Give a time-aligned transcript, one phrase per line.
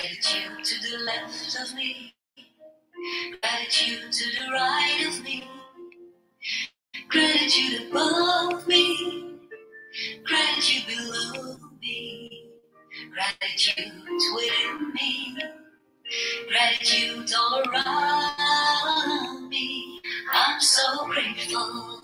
[0.00, 2.14] Gratitude to the left of me.
[3.42, 5.44] Gratitude to the right of me.
[7.08, 9.38] Gratitude above me.
[10.24, 12.50] Gratitude below me.
[13.12, 13.92] Gratitude
[14.36, 15.38] within me.
[16.48, 20.00] Gratitude all around me.
[20.32, 22.02] I'm so grateful.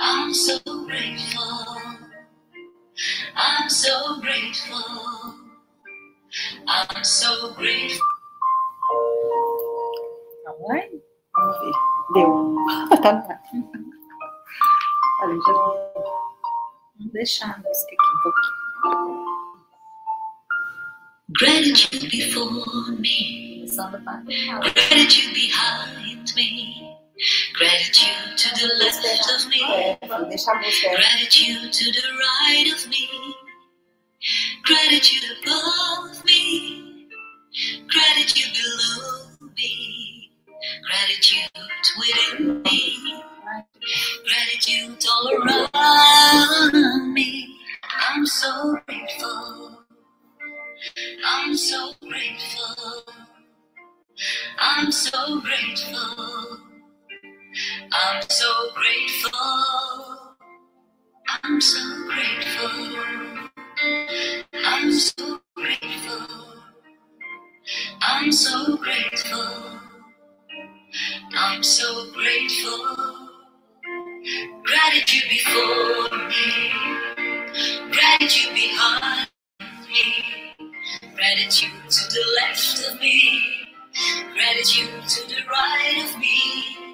[0.00, 1.66] I'm so grateful.
[3.36, 5.31] I'm so grateful.
[6.68, 8.06] I'm so grateful.
[10.68, 10.88] Vai?
[11.34, 11.72] Vamos ver.
[12.14, 12.56] Deu.
[13.02, 13.42] tá no ar.
[15.22, 15.52] Olha, já
[16.96, 19.22] vamos deixar a música aqui um pouquinho.
[21.38, 23.60] Gratitude before me.
[23.60, 24.46] Começando a parte.
[24.46, 26.96] Gratitude behind me.
[27.54, 29.62] Gratitude to the left of me.
[29.62, 30.60] É, vamos deixar a.
[30.60, 33.08] Gratitude to the right of me.
[34.64, 36.11] Gratitude above.
[38.14, 40.30] Gratitude below me.
[40.86, 41.50] Gratitude
[41.98, 43.22] within me.
[44.26, 45.32] Gratitude all
[45.74, 47.56] around me.
[48.00, 49.84] I'm so grateful.
[51.26, 53.04] I'm so grateful.
[54.58, 56.58] I'm so grateful.
[57.92, 60.36] I'm so grateful.
[61.44, 62.98] I'm so grateful.
[64.54, 66.51] I'm so grateful.
[68.02, 69.80] I'm so grateful.
[71.36, 73.30] I'm so grateful.
[74.64, 76.72] Gratitude before me.
[77.92, 79.28] Gratitude behind
[79.88, 80.54] me.
[81.16, 83.42] Gratitude to the left of me.
[84.34, 86.91] Gratitude to the right of me.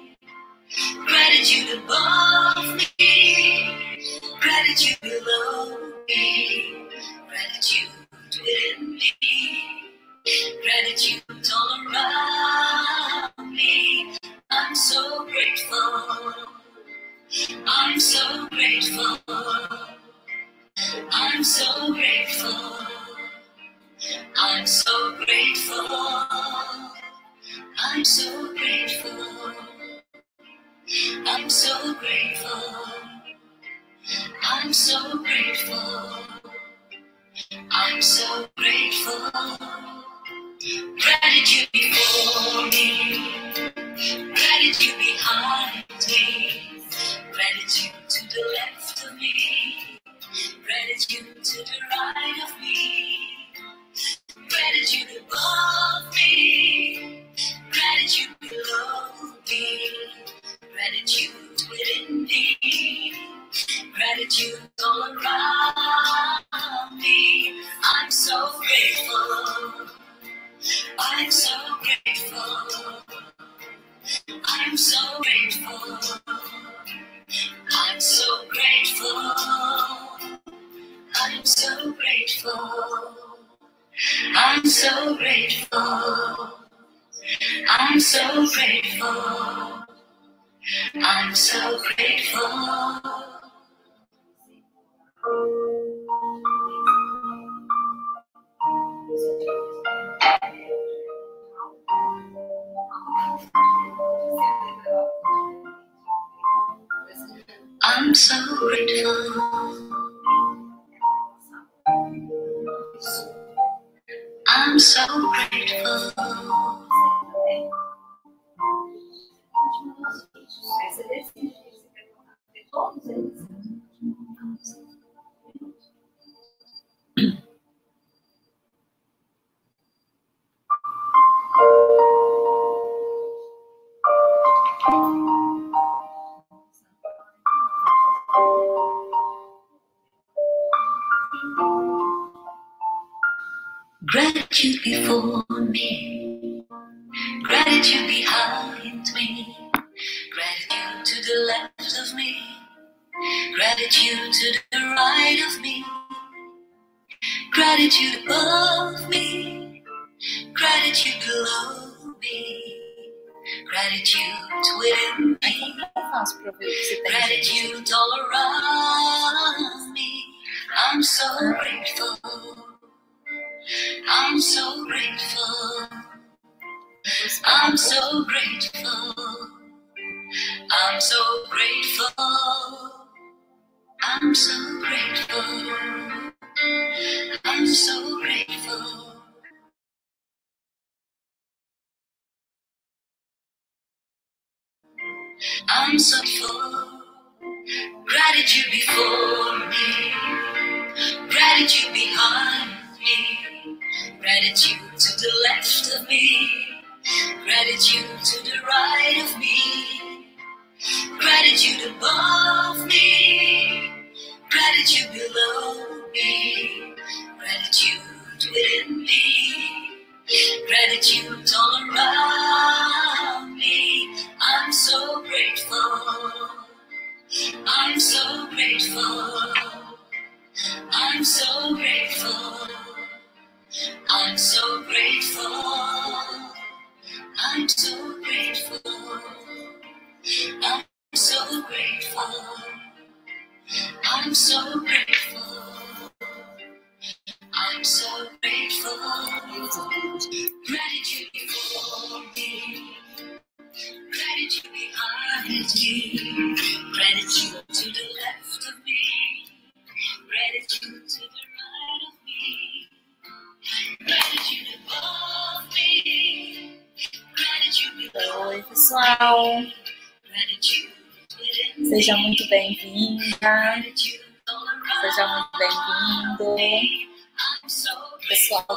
[114.79, 115.05] So
[115.51, 116.78] grateful.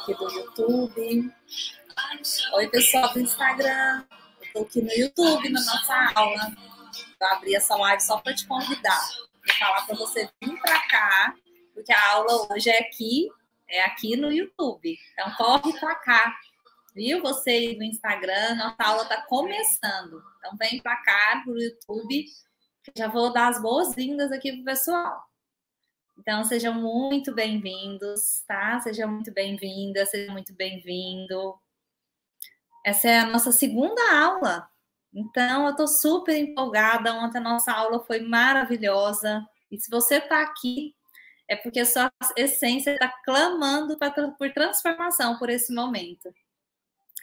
[0.03, 1.33] Aqui do YouTube.
[2.55, 4.05] Oi, pessoal do Instagram.
[4.53, 6.53] Tô aqui no YouTube, na nossa aula.
[7.21, 9.01] Eu abri essa live só para te convidar.
[9.47, 11.35] Vou falar para você vir para cá,
[11.73, 13.29] porque a aula hoje é aqui,
[13.69, 14.99] é aqui no YouTube.
[15.13, 16.37] Então corre para cá.
[16.95, 17.23] Viu?
[17.23, 20.21] Você aí no Instagram, nossa aula está começando.
[20.39, 22.25] Então vem para cá pro YouTube.
[22.83, 25.32] que Já vou dar as boas-vindas aqui pro pessoal.
[26.19, 28.79] Então sejam muito bem-vindos, tá?
[28.81, 31.59] Seja muito bem-vinda, seja muito bem-vindo.
[32.85, 34.69] Essa é a nossa segunda aula.
[35.15, 37.13] Então, eu estou super empolgada.
[37.15, 39.47] Ontem a nossa aula foi maravilhosa.
[39.71, 40.95] E se você está aqui,
[41.49, 46.33] é porque a sua essência está clamando pra, por transformação por esse momento.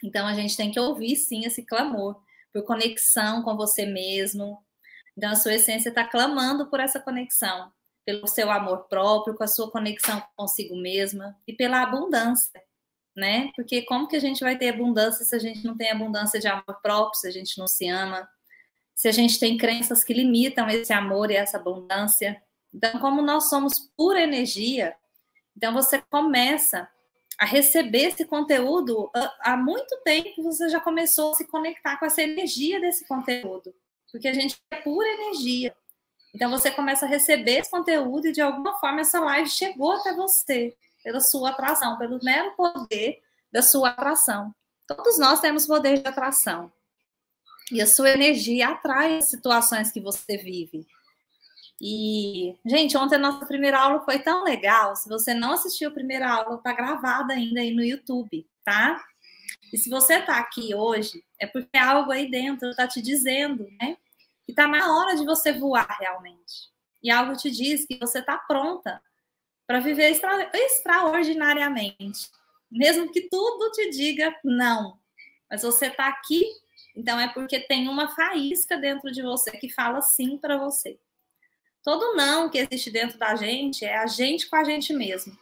[0.02, 2.20] Então, a gente tem que ouvir, sim, esse clamor
[2.52, 4.64] por conexão com você mesmo.
[5.16, 7.72] Então, a sua essência está clamando por essa conexão,
[8.12, 12.60] pelo seu amor próprio, com a sua conexão consigo mesma e pela abundância
[13.16, 13.50] né?
[13.56, 16.48] Porque como que a gente vai ter abundância se a gente não tem abundância de
[16.48, 18.28] amor próprio, se a gente não se ama,
[18.94, 22.42] se a gente tem crenças que limitam esse amor e essa abundância?
[22.72, 24.94] Então, como nós somos pura energia,
[25.56, 26.88] então você começa
[27.38, 29.10] a receber esse conteúdo
[29.40, 33.74] há muito tempo, você já começou a se conectar com essa energia desse conteúdo,
[34.12, 35.74] porque a gente é pura energia.
[36.34, 40.14] Então você começa a receber esse conteúdo e de alguma forma essa live chegou até
[40.14, 44.54] você pela sua atração, pelo mero poder da sua atração.
[44.86, 46.70] Todos nós temos poder de atração.
[47.70, 50.86] E a sua energia atrai as situações que você vive.
[51.80, 54.94] E, gente, ontem a nossa primeira aula foi tão legal.
[54.96, 59.02] Se você não assistiu a primeira aula, tá gravada ainda aí no YouTube, tá?
[59.72, 63.96] E se você tá aqui hoje, é porque algo aí dentro tá te dizendo, né?
[64.50, 66.72] Que tá na hora de você voar realmente.
[67.00, 69.00] E algo te diz que você tá pronta
[69.64, 72.28] para viver extra, extraordinariamente.
[72.68, 74.98] Mesmo que tudo te diga não.
[75.48, 76.44] Mas você está aqui,
[76.96, 80.98] então é porque tem uma faísca dentro de você que fala sim para você.
[81.84, 85.38] Todo não que existe dentro da gente é a gente com a gente mesmo.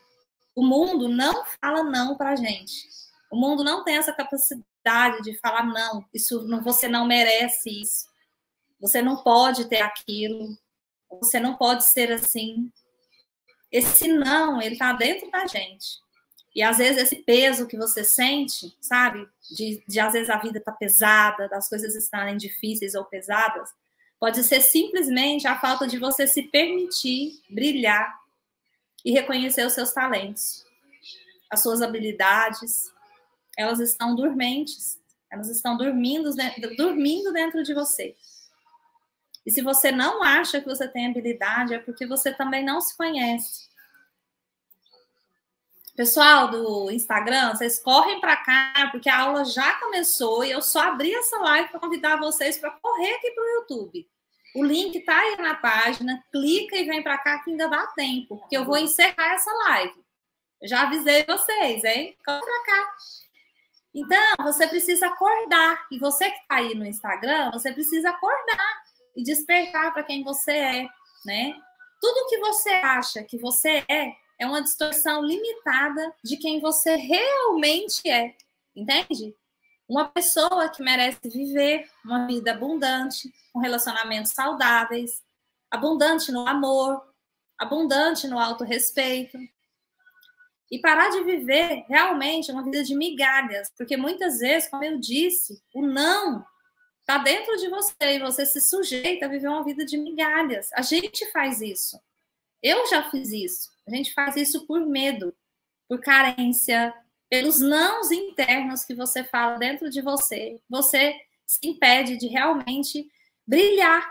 [0.54, 2.86] O mundo não fala não para a gente.
[3.32, 6.04] O mundo não tem essa capacidade de falar não.
[6.12, 8.17] Isso você não merece isso.
[8.80, 10.56] Você não pode ter aquilo.
[11.20, 12.70] Você não pode ser assim
[13.70, 16.00] esse não, ele tá dentro da gente.
[16.54, 19.28] E às vezes esse peso que você sente, sabe?
[19.50, 23.70] De, de às vezes a vida tá pesada, das coisas estarem difíceis ou pesadas,
[24.18, 28.12] pode ser simplesmente a falta de você se permitir brilhar
[29.04, 30.64] e reconhecer os seus talentos,
[31.50, 32.92] as suas habilidades.
[33.56, 34.98] Elas estão dormentes,
[35.30, 36.30] elas estão dormindo,
[36.76, 38.16] dormindo dentro de você.
[39.48, 42.94] E se você não acha que você tem habilidade, é porque você também não se
[42.94, 43.66] conhece.
[45.96, 50.80] Pessoal do Instagram, vocês correm para cá, porque a aula já começou e eu só
[50.80, 54.06] abri essa live para convidar vocês para correr aqui para o YouTube.
[54.54, 58.36] O link está aí na página, clica e vem para cá que ainda dá tempo,
[58.36, 59.94] porque eu vou encerrar essa live.
[60.64, 62.14] Já avisei vocês, hein?
[62.22, 62.92] Corre para cá.
[63.94, 65.86] Então, você precisa acordar.
[65.90, 70.52] E você que está aí no Instagram, você precisa acordar e despertar para quem você
[70.52, 70.88] é,
[71.24, 71.54] né?
[72.00, 78.08] Tudo que você acha que você é é uma distorção limitada de quem você realmente
[78.08, 78.36] é,
[78.74, 79.34] entende?
[79.88, 85.22] Uma pessoa que merece viver uma vida abundante, com relacionamentos saudáveis,
[85.70, 87.02] abundante no amor,
[87.58, 89.36] abundante no autorrespeito.
[90.70, 95.60] E parar de viver realmente uma vida de migalhas, porque muitas vezes, como eu disse,
[95.74, 96.44] o não
[97.08, 100.70] está dentro de você e você se sujeita a viver uma vida de migalhas.
[100.74, 101.98] A gente faz isso.
[102.62, 103.70] Eu já fiz isso.
[103.86, 105.34] A gente faz isso por medo,
[105.88, 106.92] por carência,
[107.30, 113.10] pelos nãos internos que você fala dentro de você, você se impede de realmente
[113.46, 114.06] brilhar.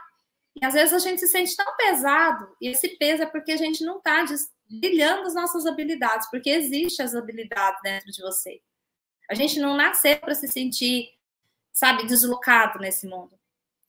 [0.60, 3.58] E às vezes a gente se sente tão pesado, e esse peso é porque a
[3.58, 4.25] gente não está
[4.68, 8.60] brilhando as nossas habilidades, porque existem as habilidades dentro de você.
[9.30, 11.10] A gente não nasceu para se sentir,
[11.77, 13.38] sabe, deslocado nesse mundo.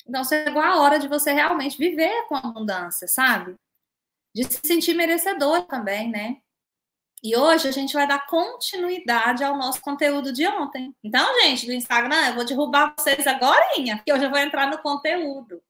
[0.07, 3.57] Então chegou a hora de você realmente viver com abundância, sabe?
[4.35, 6.37] De se sentir merecedor também, né?
[7.23, 10.95] E hoje a gente vai dar continuidade ao nosso conteúdo de ontem.
[11.03, 14.79] Então, gente, do Instagram, eu vou derrubar vocês agora, porque eu já vou entrar no
[14.79, 15.63] conteúdo.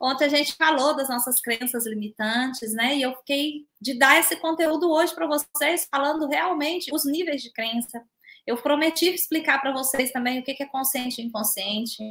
[0.00, 2.96] Ontem a gente falou das nossas crenças limitantes, né?
[2.96, 7.52] E eu fiquei de dar esse conteúdo hoje para vocês, falando realmente os níveis de
[7.52, 8.02] crença.
[8.46, 12.02] Eu prometi explicar para vocês também o que é consciente e inconsciente.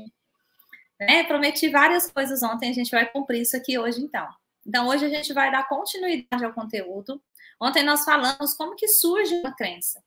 [1.00, 1.24] Né?
[1.24, 4.27] Prometi várias coisas ontem, a gente vai cumprir isso aqui hoje, então.
[4.65, 7.22] Então, hoje a gente vai dar continuidade ao conteúdo.
[7.62, 10.04] Ontem nós falamos como que surge uma crença.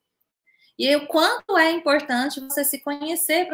[0.79, 3.47] E o quanto é importante você se conhecer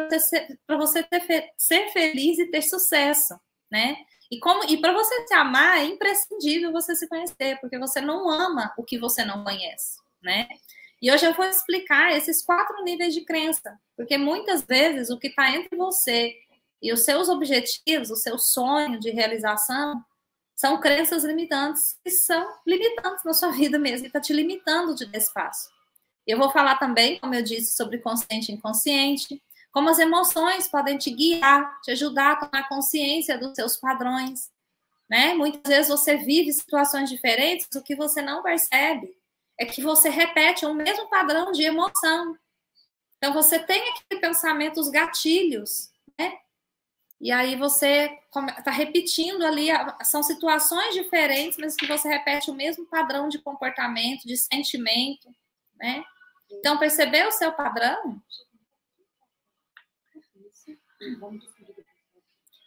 [0.67, 3.39] para você, ter, ser feliz e ter sucesso,
[3.69, 3.97] né?
[4.29, 8.29] E como e para você se amar é imprescindível você se conhecer, porque você não
[8.29, 10.47] ama o que você não conhece, né?
[11.01, 15.27] E hoje eu vou explicar esses quatro níveis de crença, porque muitas vezes o que
[15.27, 16.35] está entre você
[16.81, 20.03] e os seus objetivos, o seu sonho de realização,
[20.55, 25.05] são crenças limitantes que são limitantes na sua vida mesmo, e está te limitando de
[25.15, 25.69] espaço.
[26.25, 30.97] Eu vou falar também, como eu disse, sobre consciente e inconsciente, como as emoções podem
[30.97, 34.49] te guiar, te ajudar a tomar consciência dos seus padrões.
[35.09, 35.33] Né?
[35.33, 39.13] Muitas vezes você vive situações diferentes, o que você não percebe
[39.57, 42.37] é que você repete o mesmo padrão de emoção.
[43.17, 46.37] Então você tem aquele pensamento, os gatilhos, né?
[47.19, 48.19] E aí você
[48.57, 49.67] está repetindo ali,
[50.03, 55.33] são situações diferentes, mas que você repete o mesmo padrão de comportamento, de sentimento,
[55.75, 56.03] né?
[56.51, 58.21] Então, perceber o seu padrão.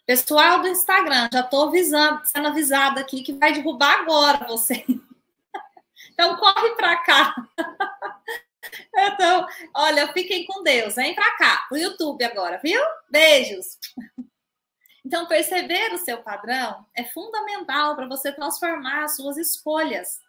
[0.05, 1.71] Pessoal do Instagram, já estou
[2.25, 4.83] sendo avisada aqui que vai derrubar agora você.
[6.19, 7.35] Então, corre para cá.
[8.93, 10.95] Então, olha, fiquem com Deus.
[10.95, 12.79] Vem para cá, o YouTube agora, viu?
[13.09, 13.79] Beijos.
[15.03, 20.19] Então, perceber o seu padrão é fundamental para você transformar as suas escolhas.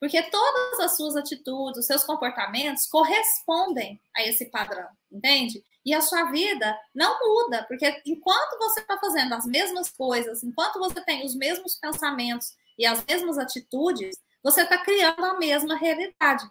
[0.00, 5.62] Porque todas as suas atitudes, os seus comportamentos correspondem a esse padrão, entende?
[5.84, 10.78] E a sua vida não muda, porque enquanto você está fazendo as mesmas coisas, enquanto
[10.78, 16.46] você tem os mesmos pensamentos e as mesmas atitudes, você está criando a mesma realidade.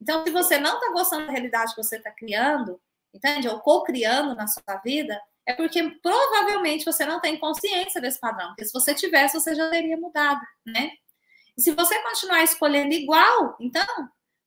[0.00, 2.80] Então, se você não está gostando da realidade que você está criando,
[3.12, 3.48] entende?
[3.48, 8.48] Ou co-criando na sua vida, é porque provavelmente você não tem consciência desse padrão.
[8.48, 10.92] Porque se você tivesse, você já teria mudado, né?
[11.56, 13.84] E se você continuar escolhendo igual, então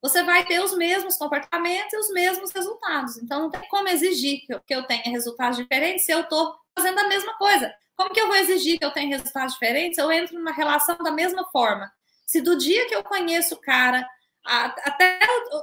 [0.02, 3.18] você vai ter os mesmos comportamentos e os mesmos resultados.
[3.18, 6.56] Então não tem como exigir que eu, que eu tenha resultados diferentes se eu estou
[6.78, 7.74] fazendo a mesma coisa.
[7.96, 11.12] Como que eu vou exigir que eu tenha resultados diferentes eu entro numa relação da
[11.12, 11.92] mesma forma?
[12.26, 14.08] Se do dia que eu conheço o cara
[14.46, 15.20] até,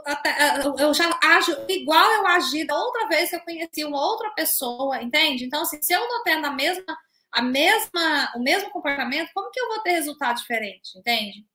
[0.07, 0.37] até,
[0.78, 5.00] eu já ajo igual eu agi da outra vez que eu conheci uma outra pessoa,
[5.00, 5.45] entende?
[5.45, 6.99] Então, assim, se eu não tendo a mesma,
[7.31, 11.47] a mesma, o mesmo comportamento, como que eu vou ter resultado diferente, entende?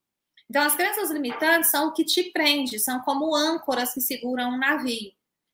[0.49, 4.57] Então, as crenças limitantes são o que te prende, são como âncoras que seguram um
[4.57, 5.11] navio.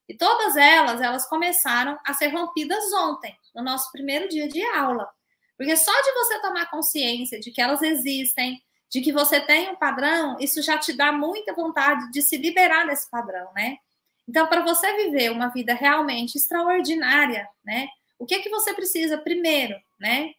[0.07, 5.09] E todas elas, elas começaram a ser rompidas ontem, no nosso primeiro dia de aula.
[5.57, 8.61] Porque só de você tomar consciência de que elas existem,
[8.93, 12.85] de que você tem um padrão, isso já te dá muita vontade de se liberar
[12.85, 13.77] desse padrão, né?
[14.29, 17.87] Então, para você viver uma vida realmente extraordinária, né?
[18.19, 20.35] O que é que você precisa primeiro, né?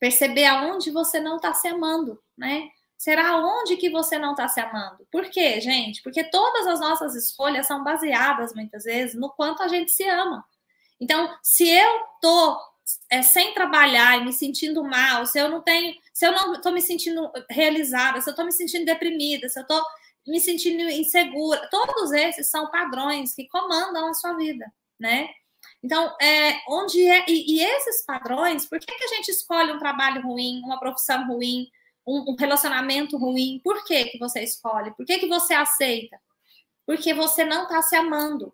[0.00, 2.68] Perceber aonde você não está se amando, né?
[2.96, 5.06] Será onde que você não está se amando?
[5.08, 6.02] Por quê, gente?
[6.02, 10.44] Porque todas as nossas escolhas são baseadas, muitas vezes, no quanto a gente se ama.
[11.00, 12.58] Então, se eu tô
[13.10, 16.72] é, sem trabalhar e me sentindo mal, se eu não tenho, se eu não estou
[16.72, 19.82] me sentindo realizada, se eu estou me sentindo deprimida, se eu estou
[20.26, 25.28] me sentindo insegura, todos esses são padrões que comandam a sua vida, né?
[25.82, 29.78] Então, é, onde é e, e esses padrões, por que, que a gente escolhe um
[29.78, 31.68] trabalho ruim, uma profissão ruim,
[32.06, 33.60] um, um relacionamento ruim?
[33.62, 34.94] Por que que você escolhe?
[34.96, 36.18] Por que que você aceita?
[36.86, 38.52] Porque você não está se amando.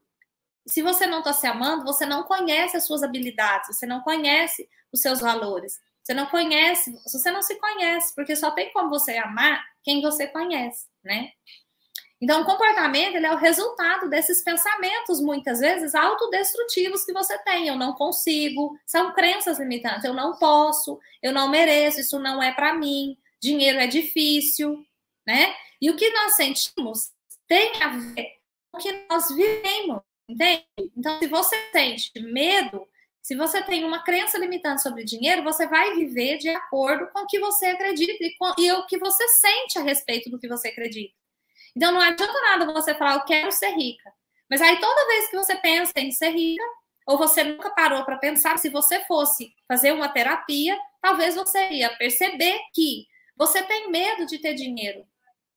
[0.67, 4.69] Se você não está se amando, você não conhece as suas habilidades, você não conhece
[4.93, 5.81] os seus valores.
[6.03, 10.27] Você não conhece, você não se conhece, porque só tem como você amar quem você
[10.27, 11.31] conhece, né?
[12.21, 17.69] Então, o comportamento ele é o resultado desses pensamentos, muitas vezes, autodestrutivos que você tem.
[17.69, 20.05] Eu não consigo, são crenças limitantes.
[20.05, 24.83] Eu não posso, eu não mereço, isso não é para mim, dinheiro é difícil,
[25.27, 25.55] né?
[25.81, 27.13] E o que nós sentimos
[27.47, 28.39] tem a ver
[28.71, 30.65] com o que nós vivemos, entende?
[30.97, 32.87] Então, se você sente medo,
[33.23, 37.27] se você tem uma crença limitante sobre dinheiro, você vai viver de acordo com o
[37.27, 40.69] que você acredita e, com, e o que você sente a respeito do que você
[40.69, 41.15] acredita.
[41.75, 44.13] Então não adianta nada você falar, eu quero ser rica.
[44.51, 46.63] Mas aí toda vez que você pensa em ser rica,
[47.07, 51.97] ou você nunca parou para pensar, se você fosse fazer uma terapia, talvez você ia
[51.97, 55.07] perceber que você tem medo de ter dinheiro.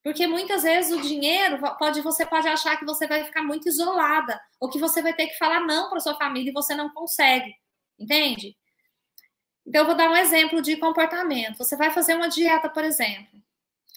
[0.04, 4.40] Porque muitas vezes o dinheiro pode você pode achar que você vai ficar muito isolada,
[4.60, 7.54] ou que você vai ter que falar não para sua família e você não consegue.
[8.00, 8.56] Entende?
[9.66, 11.58] Então eu vou dar um exemplo de comportamento.
[11.58, 13.38] Você vai fazer uma dieta, por exemplo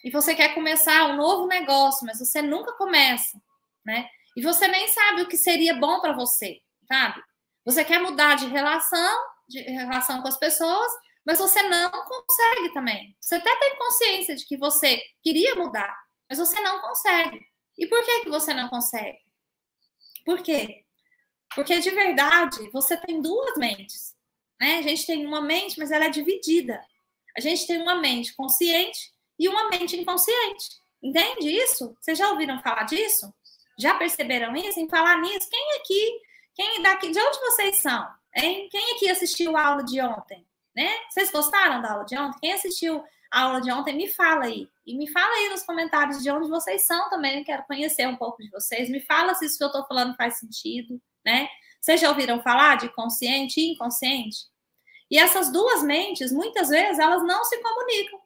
[0.03, 3.41] e você quer começar um novo negócio, mas você nunca começa,
[3.85, 4.09] né?
[4.37, 7.23] E você nem sabe o que seria bom para você, sabe?
[7.65, 10.91] Você quer mudar de relação, de relação com as pessoas,
[11.25, 13.17] mas você não consegue também.
[13.21, 15.97] Você até tem consciência de que você queria mudar,
[16.29, 17.41] mas você não consegue.
[17.79, 19.19] E por que que você não consegue?
[20.25, 20.85] Por quê?
[21.55, 24.15] Porque de verdade você tem duas mentes,
[24.61, 24.79] né?
[24.79, 26.81] A gente tem uma mente, mas ela é dividida.
[27.37, 30.81] A gente tem uma mente consciente e uma mente inconsciente.
[31.03, 31.97] Entende isso?
[32.01, 33.33] Vocês já ouviram falar disso?
[33.79, 34.79] Já perceberam isso?
[34.79, 35.49] Em falar nisso?
[35.49, 36.21] Quem aqui,
[36.55, 38.07] quem daqui, de onde vocês são?
[38.37, 38.69] Hein?
[38.71, 40.47] Quem aqui assistiu a aula de ontem?
[40.75, 40.89] Né?
[41.09, 42.39] Vocês gostaram da aula de ontem?
[42.41, 44.69] Quem assistiu a aula de ontem, me fala aí.
[44.85, 47.39] E me fala aí nos comentários de onde vocês são também.
[47.39, 48.91] Eu quero conhecer um pouco de vocês.
[48.91, 51.49] Me fala se isso que eu estou falando faz sentido, né?
[51.81, 54.51] Vocês já ouviram falar de consciente e inconsciente?
[55.11, 58.21] E essas duas mentes, muitas vezes, elas não se comunicam.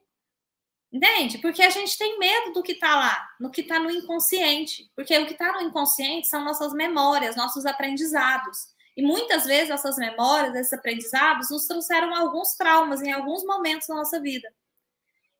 [0.92, 1.38] Entende?
[1.38, 4.90] Porque a gente tem medo do que está lá, no que está no inconsciente.
[4.94, 8.73] Porque o que está no inconsciente são nossas memórias, nossos aprendizados.
[8.96, 13.94] E muitas vezes essas memórias, esses aprendizados, nos trouxeram alguns traumas em alguns momentos da
[13.94, 14.52] nossa vida.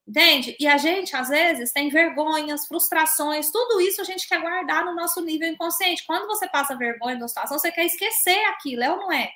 [0.07, 0.55] Entende?
[0.61, 4.95] E a gente, às vezes, tem vergonhas, frustrações, tudo isso a gente quer guardar no
[4.95, 6.05] nosso nível inconsciente.
[6.07, 9.31] Quando você passa vergonha da situação, você quer esquecer aquilo, é ou não é?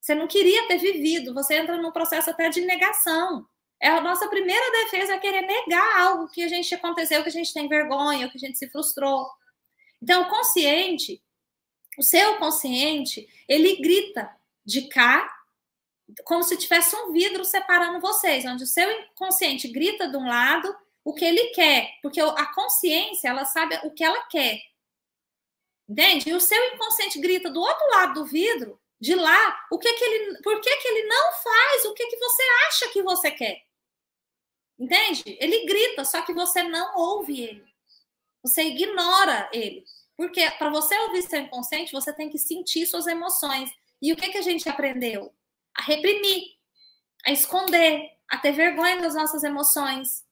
[0.00, 3.46] Você não queria ter vivido, você entra num processo até de negação.
[3.80, 7.32] É a nossa primeira defesa é querer negar algo que a gente aconteceu, que a
[7.32, 9.26] gente tem vergonha, que a gente se frustrou.
[10.02, 11.22] Então, o consciente,
[11.98, 14.30] o seu consciente, ele grita
[14.64, 15.28] de cá,
[16.24, 20.74] como se tivesse um vidro separando vocês, onde o seu inconsciente grita de um lado
[21.04, 24.60] o que ele quer, porque a consciência, ela sabe o que ela quer.
[25.88, 26.28] Entende?
[26.28, 30.04] E o seu inconsciente grita do outro lado do vidro, de lá, o que que
[30.04, 33.62] ele, por que que ele não faz o que que você acha que você quer?
[34.78, 35.22] Entende?
[35.40, 37.64] Ele grita, só que você não ouve ele.
[38.42, 39.84] Você ignora ele.
[40.18, 43.70] Porque para você ouvir seu inconsciente, você tem que sentir suas emoções.
[44.02, 45.32] E o que, que a gente aprendeu?
[45.76, 46.42] A reprimir,
[47.24, 50.26] a esconder, a ter vergonha das nossas emoções,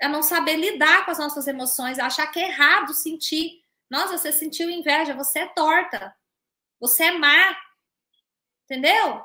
[0.00, 3.60] a não saber lidar com as nossas emoções, a achar que é errado sentir.
[3.90, 6.14] Nossa, você sentiu inveja, você é torta,
[6.78, 7.58] você é má.
[8.66, 9.24] Entendeu?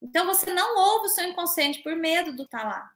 [0.00, 2.90] Então você não ouve o seu inconsciente por medo do estar tá lá.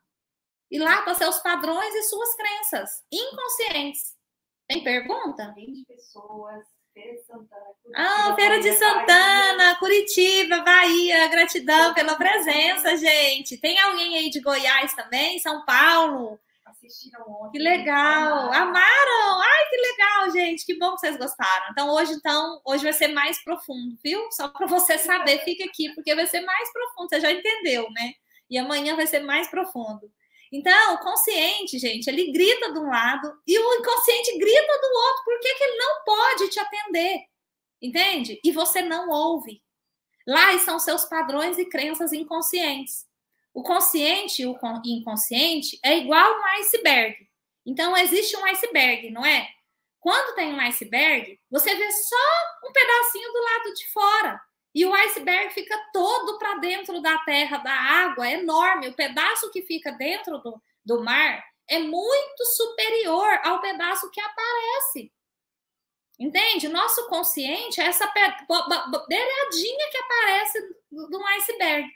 [0.70, 4.13] E lá para seus padrões e suas crenças inconscientes.
[4.68, 5.52] Tem pergunta?
[5.54, 6.64] 20 pessoas.
[6.94, 7.74] Feira de Santana.
[7.82, 11.28] Curitiba, ah, Feira de Santana, Curitiba, Bahia.
[11.28, 13.58] Gratidão pela presença, gente.
[13.58, 15.40] Tem alguém aí de Goiás também?
[15.40, 16.38] São Paulo?
[16.64, 17.58] Assistiram ontem.
[17.58, 18.52] Que legal.
[18.52, 19.40] Amaram.
[19.42, 20.64] Ai, que legal, gente.
[20.64, 21.66] Que bom que vocês gostaram.
[21.72, 24.30] Então, hoje, então, hoje vai ser mais profundo, viu?
[24.30, 27.08] Só para você saber, fica aqui, porque vai ser mais profundo.
[27.08, 28.12] Você já entendeu, né?
[28.48, 30.08] E amanhã vai ser mais profundo.
[30.56, 35.24] Então, o consciente, gente, ele grita de um lado e o inconsciente grita do outro.
[35.24, 37.24] Por que, que ele não pode te atender?
[37.82, 38.40] Entende?
[38.44, 39.60] E você não ouve.
[40.24, 43.04] Lá estão seus padrões e crenças inconscientes.
[43.52, 47.16] O consciente e o inconsciente é igual um iceberg.
[47.66, 49.48] Então, existe um iceberg, não é?
[49.98, 54.40] Quando tem um iceberg, você vê só um pedacinho do lado de fora.
[54.74, 58.88] E o iceberg fica todo para dentro da terra, da água, é enorme.
[58.88, 65.12] O pedaço que fica dentro do, do mar é muito superior ao pedaço que aparece.
[66.18, 66.68] Entende?
[66.68, 70.60] Nosso consciente é essa beiradinha que aparece
[70.90, 71.88] do iceberg.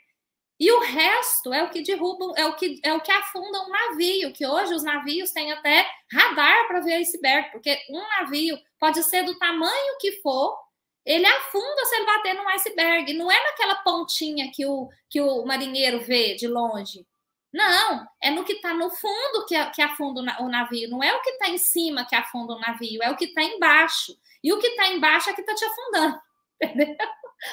[0.59, 3.69] E o resto é o que derruba, é o que, é o que afunda um
[3.69, 9.01] navio, que hoje os navios têm até radar para ver iceberg, porque um navio pode
[9.03, 10.57] ser do tamanho que for,
[11.05, 13.13] ele afunda se ele bater num iceberg.
[13.13, 17.05] Não é naquela pontinha que o, que o marinheiro vê de longe.
[17.51, 20.89] Não, é no que está no fundo que, que afunda o navio.
[20.89, 23.43] Não é o que está em cima que afunda o navio, é o que está
[23.43, 24.15] embaixo.
[24.43, 26.21] E o que está embaixo é que está te afundando.
[26.61, 27.07] Entendeu?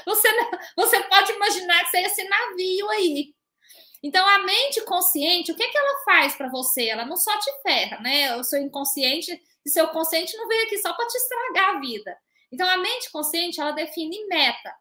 [0.05, 0.29] Você,
[0.77, 3.35] você pode imaginar que é esse navio aí.
[4.03, 6.89] Então, a mente consciente, o que, que ela faz para você?
[6.89, 8.37] Ela não só te ferra, né?
[8.37, 12.17] O seu inconsciente, e seu consciente não veio aqui só para te estragar a vida.
[12.53, 14.75] Então, a mente consciente, ela define meta.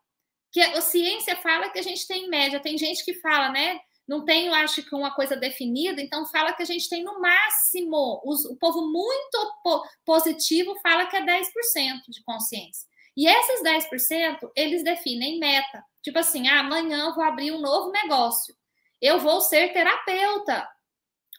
[0.51, 2.60] Que a ciência fala que a gente tem média.
[2.60, 3.80] Tem gente que fala, né?
[4.08, 8.21] Não tenho, acho que, uma coisa definida, então fala que a gente tem no máximo.
[8.23, 11.43] Os, o povo muito po positivo fala que é 10%
[12.10, 12.88] de consciência.
[13.17, 15.84] E esses 10%, eles definem meta.
[16.04, 18.56] Tipo assim, ah, amanhã eu vou abrir um novo negócio.
[19.01, 20.69] Eu vou ser terapeuta.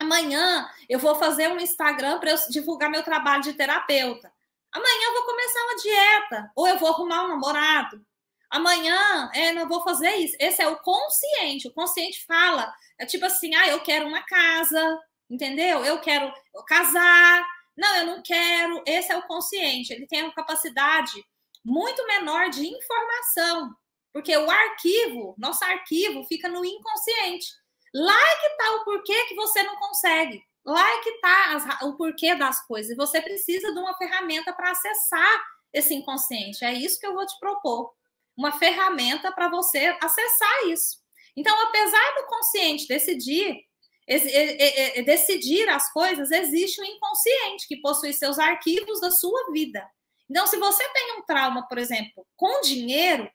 [0.01, 4.33] Amanhã eu vou fazer um Instagram para eu divulgar meu trabalho de terapeuta.
[4.77, 8.05] Amanhã eu vou começar uma dieta, ou eu vou arrumar um namorado.
[8.51, 10.37] Amanhã é, eu vou fazer isso.
[10.39, 11.67] Esse é o consciente.
[11.67, 15.83] O consciente fala, é tipo assim, ah, eu quero uma casa, entendeu?
[15.83, 16.31] Eu quero
[16.67, 17.43] casar.
[17.75, 18.83] Não, eu não quero.
[18.87, 19.95] Esse é o consciente.
[19.95, 21.25] Ele tem uma capacidade
[21.65, 23.75] muito menor de informação,
[24.13, 27.47] porque o arquivo, nosso arquivo, fica no inconsciente.
[27.95, 30.45] Lá é que está o porquê que você não consegue.
[30.67, 32.91] Lá é que está o porquê das coisas.
[32.91, 36.65] E você precisa de uma ferramenta para acessar esse inconsciente.
[36.65, 37.95] É isso que eu vou te propor.
[38.37, 40.99] Uma ferramenta para você acessar isso.
[41.37, 43.61] Então, apesar do consciente decidir,
[45.05, 49.89] decidir as coisas, existe o inconsciente que possui seus arquivos da sua vida.
[50.29, 53.31] Então, se você tem um trauma, por exemplo, com dinheiro,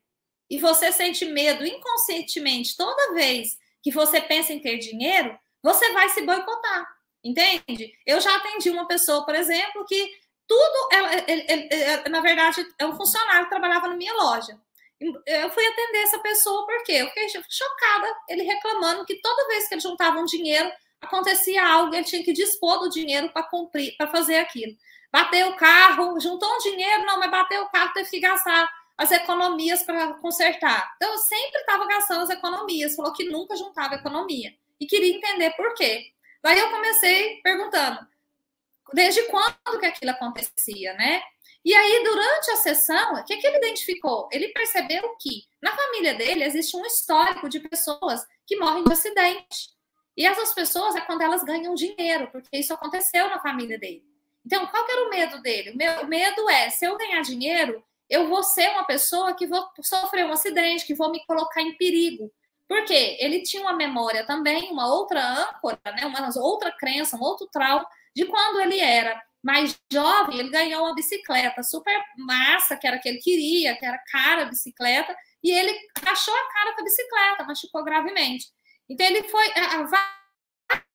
[0.49, 6.09] e você sente medo inconscientemente toda vez que você pensa em ter dinheiro, você vai
[6.09, 6.85] se boicotar.
[7.23, 7.93] Entende?
[8.05, 10.11] Eu já atendi uma pessoa, por exemplo, que
[10.47, 14.59] tudo, ela, ele, ele, ele, na verdade, é um funcionário que trabalhava na minha loja.
[14.99, 19.75] Eu fui atender essa pessoa porque eu fiquei chocada, ele reclamando que toda vez que
[19.75, 24.07] ele juntava um dinheiro, acontecia algo, ele tinha que dispor do dinheiro para cumprir, para
[24.07, 24.75] fazer aquilo.
[25.11, 29.11] Bateu o carro, juntou um dinheiro, não, mas bateu o carro, teve que gastar as
[29.11, 30.93] economias para consertar.
[30.95, 34.53] Então, eu sempre estava gastando as economias, falou que nunca juntava economia.
[34.79, 36.11] E queria entender por quê.
[36.41, 38.07] Daí eu comecei perguntando,
[38.93, 41.21] desde quando que aquilo acontecia, né?
[41.63, 44.27] E aí, durante a sessão, o que, que ele identificou?
[44.31, 49.69] Ele percebeu que na família dele existe um histórico de pessoas que morrem de acidente.
[50.17, 54.03] E essas pessoas é quando elas ganham dinheiro, porque isso aconteceu na família dele.
[54.43, 55.69] Então, qual que era o medo dele?
[55.69, 59.63] O, meu, medo é, se eu ganhar dinheiro, eu vou ser uma pessoa que vou
[59.81, 62.31] sofrer um acidente, que vou me colocar em perigo.
[62.71, 67.45] Porque ele tinha uma memória também, uma outra âncora, né, uma outra crença, um outro
[67.51, 72.97] trauma de quando ele era mais jovem, ele ganhou uma bicicleta super massa, que era
[72.97, 76.83] que ele queria, que era cara a bicicleta, e ele rachou a cara com a
[76.85, 78.47] bicicleta, machucou gravemente.
[78.87, 80.85] Então ele foi a, vários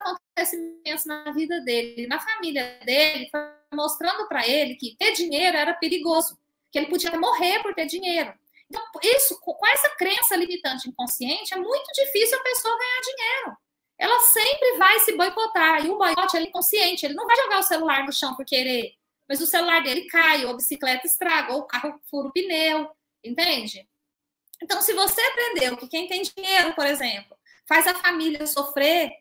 [0.00, 3.30] acontecimentos na vida dele, na família dele,
[3.72, 6.36] mostrando para ele que ter dinheiro era perigoso,
[6.72, 8.34] que ele podia morrer por ter dinheiro.
[8.72, 13.56] Então, isso, com essa crença limitante inconsciente, é muito difícil a pessoa ganhar dinheiro.
[13.98, 15.84] Ela sempre vai se boicotar.
[15.84, 17.04] E o boicote é inconsciente.
[17.04, 18.94] Ele não vai jogar o celular no chão por querer.
[19.28, 22.90] Mas o celular dele cai, ou a bicicleta estraga, ou o carro fura o pneu.
[23.22, 23.86] Entende?
[24.62, 27.36] Então, se você aprendeu que quem tem dinheiro, por exemplo,
[27.68, 29.12] faz a família sofrer,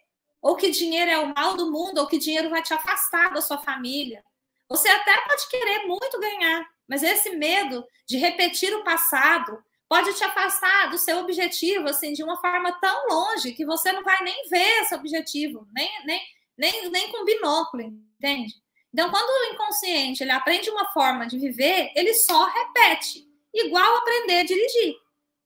[0.41, 3.41] ou que dinheiro é o mal do mundo, ou que dinheiro vai te afastar da
[3.41, 4.23] sua família,
[4.69, 9.57] você até pode querer muito ganhar, mas esse medo de repetir o passado
[9.91, 14.03] pode te afastar do seu objetivo, assim, de uma forma tão longe que você não
[14.03, 16.21] vai nem ver esse objetivo, nem, nem,
[16.57, 18.53] nem, nem com binóculo, entende?
[18.93, 24.39] Então, quando o inconsciente ele aprende uma forma de viver, ele só repete, igual aprender
[24.39, 24.95] a dirigir,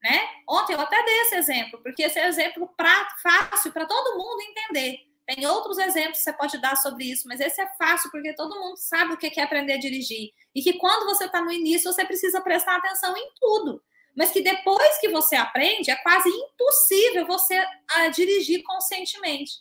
[0.03, 0.29] né?
[0.47, 4.41] Ontem eu até dei esse exemplo, porque esse é exemplo pra, fácil para todo mundo
[4.41, 4.99] entender.
[5.25, 8.59] Tem outros exemplos que você pode dar sobre isso, mas esse é fácil porque todo
[8.59, 10.31] mundo sabe o que é aprender a dirigir.
[10.53, 13.81] E que quando você está no início, você precisa prestar atenção em tudo.
[14.15, 19.51] Mas que depois que você aprende, é quase impossível você uh, dirigir conscientemente.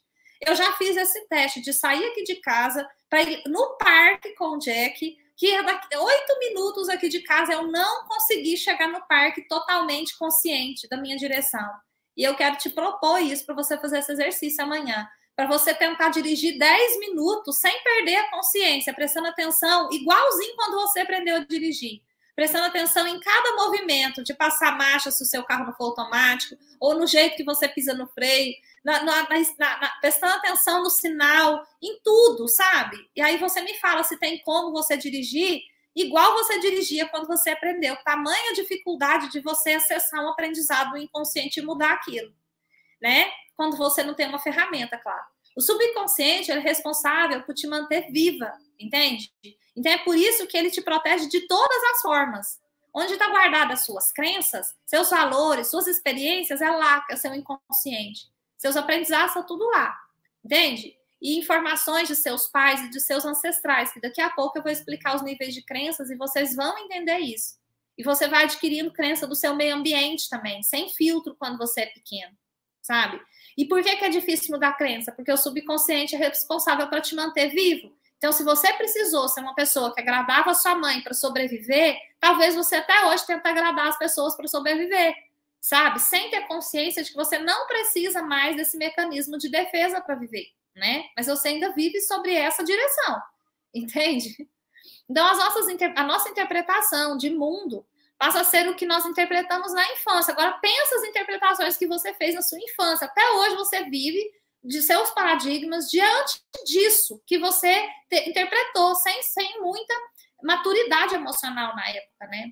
[0.40, 4.56] Eu já fiz esse teste de sair aqui de casa para ir no parque com
[4.56, 9.04] o Jack, que é daqui oito minutos aqui de casa, eu não consegui chegar no
[9.06, 11.68] parque totalmente consciente da minha direção.
[12.16, 16.10] E eu quero te propor isso para você fazer esse exercício amanhã para você tentar
[16.10, 22.00] dirigir 10 minutos sem perder a consciência, prestando atenção, igualzinho quando você aprendeu a dirigir.
[22.36, 26.56] Prestando atenção em cada movimento, de passar marcha se o seu carro não for automático,
[26.80, 31.64] ou no jeito que você pisa no freio, na, na, na, prestando atenção no sinal,
[31.80, 32.96] em tudo, sabe?
[33.14, 35.62] E aí você me fala se tem como você dirigir
[35.94, 37.96] igual você dirigia quando você aprendeu.
[38.04, 42.34] Tamanha dificuldade de você acessar um aprendizado inconsciente e mudar aquilo,
[43.04, 43.30] né?
[43.54, 45.22] Quando você não tem uma ferramenta, claro.
[45.54, 49.30] O subconsciente é responsável por te manter viva, entende?
[49.76, 52.58] Então é por isso que ele te protege de todas as formas.
[52.94, 58.22] Onde está guardada as suas crenças, seus valores, suas experiências, é lá, é seu inconsciente.
[58.56, 59.94] Seus aprendizados estão tudo lá,
[60.42, 60.96] entende?
[61.20, 64.72] E informações de seus pais e de seus ancestrais, que daqui a pouco eu vou
[64.72, 67.56] explicar os níveis de crenças e vocês vão entender isso.
[67.98, 71.86] E você vai adquirindo crença do seu meio ambiente também, sem filtro quando você é
[71.86, 72.36] pequeno,
[72.84, 73.20] sabe?
[73.56, 75.10] E por que, que é difícil mudar a crença?
[75.10, 77.92] Porque o subconsciente é responsável para te manter vivo.
[78.18, 82.54] Então, se você precisou ser uma pessoa que agradava a sua mãe para sobreviver, talvez
[82.54, 85.14] você até hoje tente agradar as pessoas para sobreviver,
[85.60, 85.98] sabe?
[85.98, 90.46] Sem ter consciência de que você não precisa mais desse mecanismo de defesa para viver,
[90.74, 91.04] né?
[91.16, 93.20] Mas você ainda vive sobre essa direção,
[93.74, 94.48] entende?
[95.08, 95.66] Então, as nossas,
[95.96, 97.84] a nossa interpretação de mundo
[98.18, 100.32] passa a ser o que nós interpretamos na infância.
[100.32, 103.06] Agora, pensa as interpretações que você fez na sua infância.
[103.06, 104.22] Até hoje você vive
[104.62, 107.72] de seus paradigmas diante disso que você
[108.08, 109.94] te, interpretou sem, sem muita
[110.42, 112.50] maturidade emocional na época, né?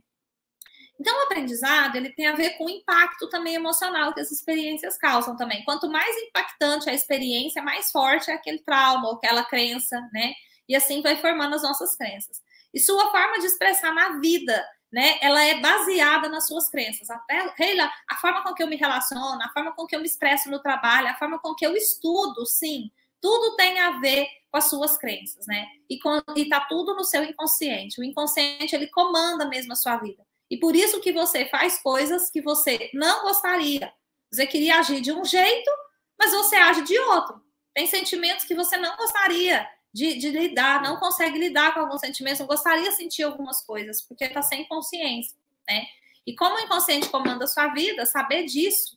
[1.00, 4.96] Então, o aprendizado ele tem a ver com o impacto também emocional que as experiências
[4.98, 5.64] causam também.
[5.64, 10.32] Quanto mais impactante a experiência, mais forte é aquele trauma ou aquela crença, né?
[10.68, 12.40] E assim vai formando as nossas crenças.
[12.72, 17.08] E sua forma de expressar na vida né, ela é baseada nas suas crenças.
[17.08, 20.06] Até, Leila, a forma com que eu me relaciono, a forma com que eu me
[20.06, 24.58] expresso no trabalho, a forma com que eu estudo, sim, tudo tem a ver com
[24.58, 25.66] as suas crenças, né?
[25.88, 28.00] E, com, e tá tudo no seu inconsciente.
[28.00, 30.22] O inconsciente, ele comanda mesmo a sua vida.
[30.50, 33.90] E por isso que você faz coisas que você não gostaria.
[34.30, 35.70] Você queria agir de um jeito,
[36.18, 37.40] mas você age de outro.
[37.72, 42.40] Tem sentimentos que você não gostaria de, de, lidar, não consegue lidar com alguns sentimentos,
[42.40, 45.36] não gostaria de sentir algumas coisas, porque está sem consciência,
[45.68, 45.86] né?
[46.26, 48.96] E como o inconsciente comanda a sua vida, saber disso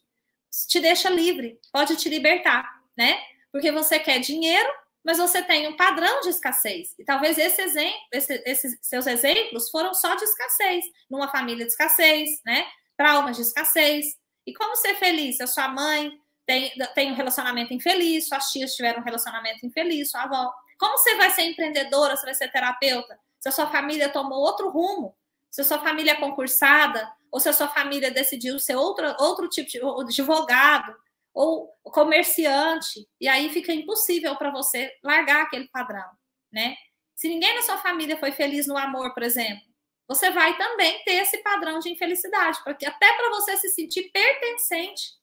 [0.68, 3.20] te deixa livre, pode te libertar, né?
[3.52, 4.70] Porque você quer dinheiro,
[5.04, 6.96] mas você tem um padrão de escassez.
[6.98, 11.72] E talvez esse exemplo, esse, esses seus exemplos foram só de escassez, numa família de
[11.72, 12.66] escassez, né?
[12.98, 14.18] Traumas de escassez.
[14.48, 15.42] E como ser feliz?
[15.42, 16.12] A sua mãe
[16.46, 20.54] tem, tem um relacionamento infeliz, suas tias tiveram um relacionamento infeliz, sua avó.
[20.78, 23.20] Como você vai ser empreendedora, você vai ser terapeuta?
[23.40, 25.16] Se a sua família tomou outro rumo,
[25.50, 29.48] se a sua família é concursada, ou se a sua família decidiu ser outro, outro
[29.50, 30.96] tipo de advogado
[31.34, 36.10] ou comerciante, e aí fica impossível para você largar aquele padrão,
[36.52, 36.76] né?
[37.14, 39.66] Se ninguém na sua família foi feliz no amor, por exemplo,
[40.08, 45.14] você vai também ter esse padrão de infelicidade, porque até para você se sentir pertencente.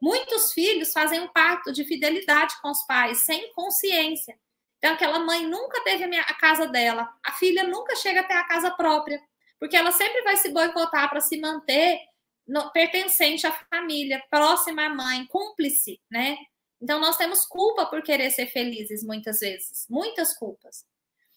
[0.00, 4.38] Muitos filhos fazem um pacto de fidelidade com os pais sem consciência.
[4.78, 8.34] Então, aquela mãe nunca teve a, minha, a casa dela, a filha nunca chega até
[8.34, 9.20] a casa própria,
[9.58, 11.98] porque ela sempre vai se boicotar para se manter
[12.46, 16.38] no, pertencente à família, próxima à mãe, cúmplice, né?
[16.80, 20.86] Então, nós temos culpa por querer ser felizes muitas vezes, muitas culpas.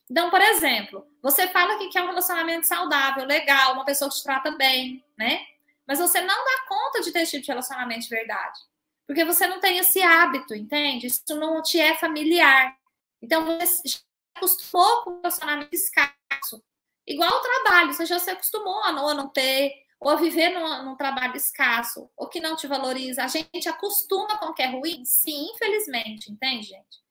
[0.10, 4.23] Então, por exemplo, você fala que quer um relacionamento saudável, legal, uma pessoa que te
[4.23, 5.39] trata bem, né?
[5.88, 8.60] Mas você não dá conta de ter esse tipo de relacionamento de verdade.
[9.08, 11.08] Porque você não tem esse hábito, entende?
[11.08, 12.77] Isso não te é familiar.
[13.21, 14.03] Então, você já se
[14.36, 16.63] acostumou com o relacionamento escasso.
[17.05, 20.49] Igual o trabalho, você já se acostumou a não, a não ter, ou a viver
[20.49, 23.23] num, num, trabalho escasso, ou que não te valoriza.
[23.23, 25.05] A gente acostuma com o que é ruim?
[25.05, 27.01] Sim, infelizmente, entende, gente?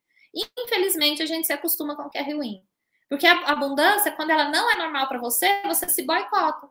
[0.58, 2.64] Infelizmente, a gente se acostuma com o que é ruim.
[3.08, 6.68] Porque a abundância, quando ela não é normal para você, você se boicota.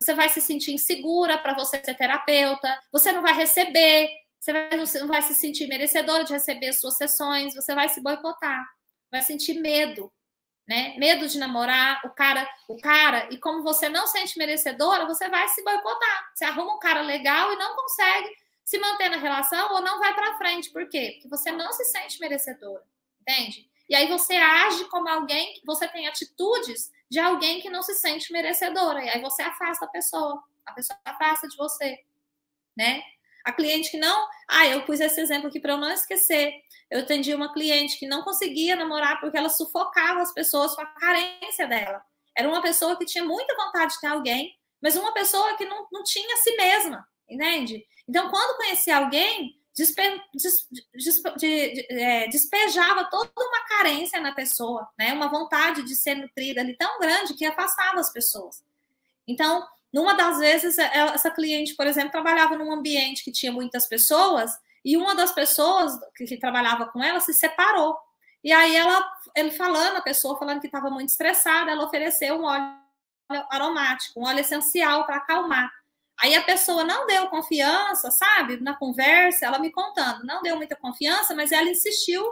[0.00, 4.78] Você vai se sentir insegura para você ser terapeuta, você não vai receber, você, vai,
[4.78, 8.64] você não vai se sentir merecedora de receber as suas sessões, você vai se boicotar
[9.10, 10.12] vai sentir medo,
[10.66, 10.94] né?
[10.98, 15.48] Medo de namorar o cara, o cara, e como você não sente merecedora, você vai
[15.48, 16.30] se boicotar.
[16.34, 18.30] Você arruma um cara legal e não consegue
[18.64, 20.70] se manter na relação ou não vai para frente.
[20.70, 21.12] Por quê?
[21.14, 22.84] Porque você não se sente merecedora,
[23.20, 23.68] entende?
[23.88, 28.32] E aí você age como alguém, você tem atitudes de alguém que não se sente
[28.32, 29.04] merecedora.
[29.04, 31.98] E aí você afasta a pessoa, a pessoa afasta de você,
[32.76, 33.02] né?
[33.44, 34.26] A cliente que não.
[34.48, 36.52] Ah, eu pus esse exemplo aqui para eu não esquecer.
[36.90, 40.86] Eu atendi uma cliente que não conseguia namorar porque ela sufocava as pessoas com a
[40.86, 42.02] carência dela.
[42.36, 45.86] Era uma pessoa que tinha muita vontade de ter alguém, mas uma pessoa que não,
[45.92, 47.84] não tinha si mesma, entende?
[48.08, 50.02] Então, quando conhecia alguém, despe,
[50.34, 55.12] des, des, de, de, é, despejava toda uma carência na pessoa, né?
[55.12, 58.64] Uma vontade de ser nutrida ali tão grande que afastava as pessoas.
[59.26, 63.86] Então, numa das vezes, é, essa cliente, por exemplo, trabalhava num ambiente que tinha muitas
[63.86, 64.52] pessoas
[64.84, 67.96] e uma das pessoas que, que trabalhava com ela se separou.
[68.42, 69.04] E aí ela,
[69.36, 72.80] ele falando, a pessoa falando que estava muito estressada, ela ofereceu um óleo
[73.50, 75.70] aromático, um óleo essencial para acalmar.
[76.20, 78.58] Aí a pessoa não deu confiança, sabe?
[78.60, 82.22] Na conversa, ela me contando, não deu muita confiança, mas ela insistiu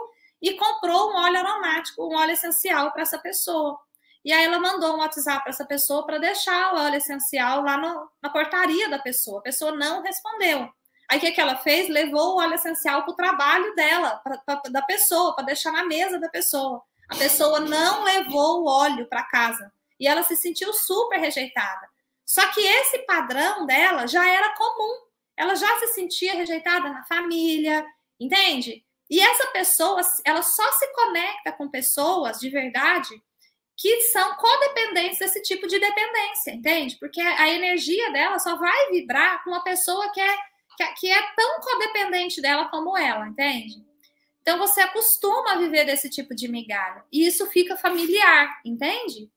[0.41, 3.79] e comprou um óleo aromático, um óleo essencial para essa pessoa.
[4.23, 7.77] E aí ela mandou um WhatsApp para essa pessoa para deixar o óleo essencial lá
[7.77, 9.39] no, na portaria da pessoa.
[9.39, 10.69] A pessoa não respondeu.
[11.09, 11.89] Aí o que, que ela fez?
[11.89, 15.85] Levou o óleo essencial para o trabalho dela, pra, pra, da pessoa, para deixar na
[15.85, 16.83] mesa da pessoa.
[17.09, 19.71] A pessoa não levou o óleo para casa.
[19.99, 21.87] E ela se sentiu super rejeitada.
[22.25, 25.07] Só que esse padrão dela já era comum.
[25.35, 27.85] Ela já se sentia rejeitada na família,
[28.19, 28.85] entende?
[29.09, 33.19] E essa pessoa, ela só se conecta com pessoas de verdade
[33.79, 36.97] que são codependentes desse tipo de dependência, entende?
[36.99, 40.37] Porque a energia dela só vai vibrar com uma pessoa que é,
[40.99, 43.81] que é tão codependente dela como ela, entende?
[44.41, 49.31] Então você acostuma a viver desse tipo de migalha e isso fica familiar, entende?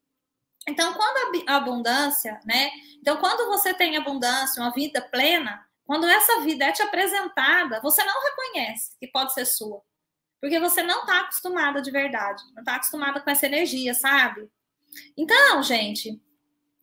[0.69, 2.71] Então, quando a abundância, né?
[3.01, 8.03] Então, quando você tem abundância, uma vida plena, quando essa vida é te apresentada, você
[8.05, 9.83] não reconhece que pode ser sua.
[10.43, 14.51] Porque você não está acostumada de verdade, não está acostumada com essa energia, sabe?
[15.17, 16.21] Então, gente,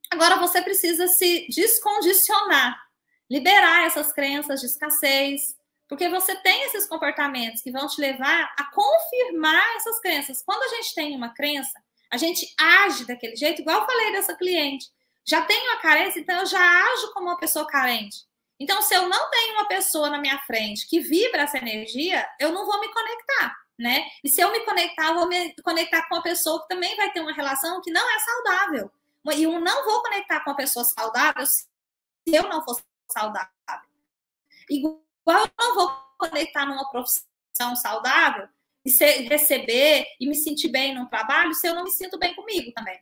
[0.09, 2.81] agora você precisa se descondicionar,
[3.29, 5.57] liberar essas crenças de escassez,
[5.89, 10.41] porque você tem esses comportamentos que vão te levar a confirmar essas crenças.
[10.41, 14.37] Quando a gente tem uma crença, a gente age daquele jeito, igual eu falei dessa
[14.37, 14.85] cliente.
[15.27, 16.61] Já tenho a carência, então eu já
[16.93, 18.19] ajo como uma pessoa carente.
[18.59, 22.51] Então, se eu não tenho uma pessoa na minha frente que vibra essa energia, eu
[22.51, 24.05] não vou me conectar, né?
[24.23, 27.11] E se eu me conectar, eu vou me conectar com uma pessoa que também vai
[27.11, 28.91] ter uma relação que não é saudável.
[29.33, 31.67] E eu não vou conectar com uma pessoa saudável se
[32.27, 33.49] eu não for saudável.
[34.69, 38.47] Igual eu não vou conectar numa profissão saudável
[38.85, 38.91] e
[39.23, 42.99] receber e me sentir bem no trabalho se eu não me sinto bem comigo também.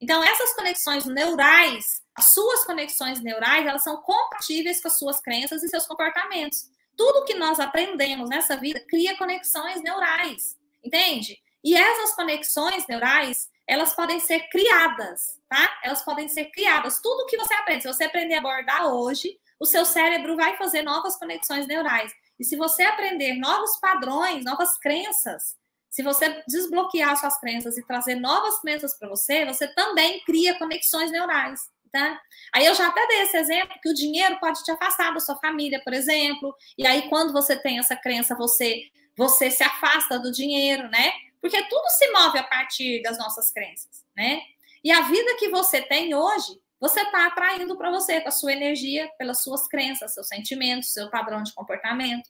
[0.00, 5.62] Então, essas conexões neurais, as suas conexões neurais, elas são compatíveis com as suas crenças
[5.62, 6.68] e seus comportamentos.
[6.96, 11.38] Tudo que nós aprendemos nessa vida cria conexões neurais, entende?
[11.64, 15.78] E essas conexões neurais, elas podem ser criadas, tá?
[15.82, 17.00] Elas podem ser criadas.
[17.00, 20.82] Tudo que você aprende, se você aprender a abordar hoje, o seu cérebro vai fazer
[20.82, 22.12] novas conexões neurais.
[22.38, 25.56] E se você aprender novos padrões, novas crenças,
[25.96, 31.10] se você desbloquear suas crenças e trazer novas crenças para você, você também cria conexões
[31.10, 31.58] neurais.
[31.90, 32.20] Tá?
[32.54, 35.36] Aí eu já até dei esse exemplo que o dinheiro pode te afastar da sua
[35.36, 36.54] família, por exemplo.
[36.76, 38.82] E aí, quando você tem essa crença, você,
[39.16, 41.12] você se afasta do dinheiro, né?
[41.40, 44.42] Porque tudo se move a partir das nossas crenças, né?
[44.84, 48.52] E a vida que você tem hoje, você está atraindo para você com a sua
[48.52, 52.28] energia, pelas suas crenças, seus sentimentos, seu padrão de comportamento.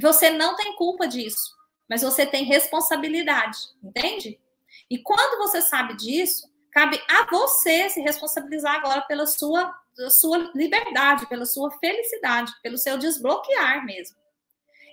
[0.00, 1.50] Você não tem culpa disso,
[1.92, 4.40] mas você tem responsabilidade, entende?
[4.88, 9.74] E quando você sabe disso, cabe a você se responsabilizar agora pela sua,
[10.08, 14.16] sua liberdade, pela sua felicidade, pelo seu desbloquear mesmo.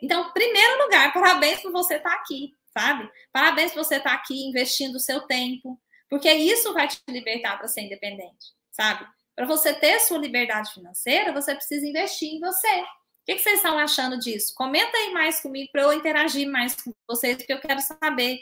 [0.04, 3.10] Então, primeiro lugar, parabéns por você estar tá aqui, sabe?
[3.32, 7.58] Parabéns por você estar tá aqui investindo o seu tempo, porque isso vai te libertar
[7.58, 9.06] para ser independente sabe?
[9.36, 12.84] Para você ter sua liberdade financeira, você precisa investir em você.
[13.30, 14.56] Que, que vocês estão achando disso?
[14.56, 18.40] Comenta aí mais comigo para eu interagir mais com vocês, porque eu quero saber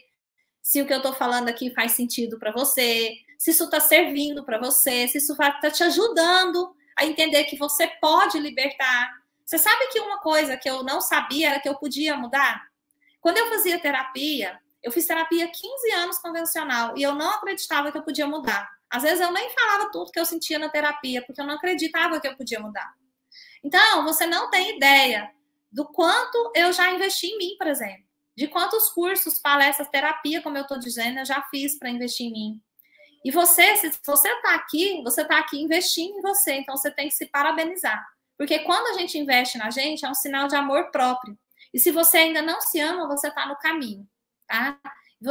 [0.64, 4.46] se o que eu estou falando aqui faz sentido para você, se isso está servindo
[4.46, 9.12] para você, se isso está te ajudando a entender que você pode libertar.
[9.44, 12.66] Você sabe que uma coisa que eu não sabia era que eu podia mudar?
[13.20, 17.98] Quando eu fazia terapia, eu fiz terapia 15 anos convencional e eu não acreditava que
[17.98, 18.70] eu podia mudar.
[18.90, 22.22] Às vezes eu nem falava tudo que eu sentia na terapia, porque eu não acreditava
[22.22, 22.96] que eu podia mudar.
[23.64, 25.32] Então, você não tem ideia
[25.72, 28.06] do quanto eu já investi em mim, por exemplo.
[28.36, 32.32] De quantos cursos, palestras, terapia, como eu estou dizendo, eu já fiz para investir em
[32.32, 32.62] mim.
[33.26, 37.10] E você, se você está aqui, você está aqui investindo em você, então você tem
[37.10, 38.08] que se parabenizar.
[38.38, 41.38] Porque quando a gente investe na gente, é um sinal de amor próprio.
[41.74, 44.08] E se você ainda não se ama, você está no caminho,
[44.48, 44.80] tá?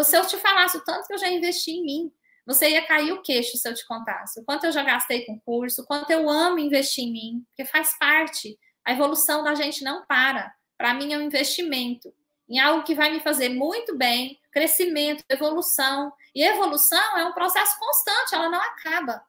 [0.04, 2.12] Se eu te falasse o tanto que eu já investi em mim,
[2.46, 4.40] você ia cair o queixo se eu te contasse.
[4.40, 7.68] O quanto eu já gastei com curso, o quanto eu amo investir em mim, porque
[7.68, 8.58] faz parte.
[8.84, 10.54] A evolução da gente não para.
[10.78, 12.14] Para mim é um investimento
[12.48, 16.12] em algo que vai me fazer muito bem, crescimento, evolução.
[16.34, 19.24] E evolução é um processo constante, ela não acaba.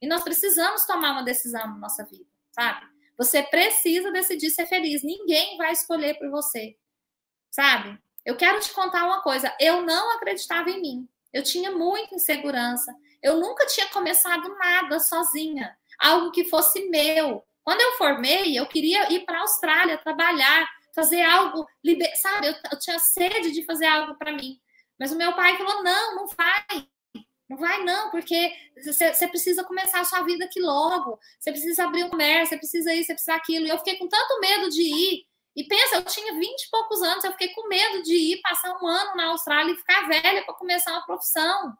[0.00, 2.86] E nós precisamos tomar uma decisão na nossa vida, sabe?
[3.18, 5.02] Você precisa decidir ser feliz.
[5.02, 6.76] Ninguém vai escolher por você,
[7.50, 7.98] sabe?
[8.24, 9.54] Eu quero te contar uma coisa.
[9.58, 11.08] Eu não acreditava em mim.
[11.32, 12.94] Eu tinha muita insegurança.
[13.22, 17.44] Eu nunca tinha começado nada sozinha, algo que fosse meu.
[17.62, 21.66] Quando eu formei, eu queria ir para a Austrália trabalhar, fazer algo,
[22.20, 22.48] sabe?
[22.48, 24.58] Eu, eu tinha sede de fazer algo para mim.
[24.98, 26.88] Mas o meu pai falou: não, não vai.
[27.48, 31.18] Não vai, não, porque você precisa começar a sua vida aqui logo.
[31.38, 33.66] Você precisa abrir um comércio, você precisa isso, você precisa aquilo.
[33.66, 35.26] E eu fiquei com tanto medo de ir.
[35.60, 38.72] E pensa, eu tinha 20 e poucos anos, eu fiquei com medo de ir passar
[38.80, 41.76] um ano na Austrália e ficar velha para começar uma profissão.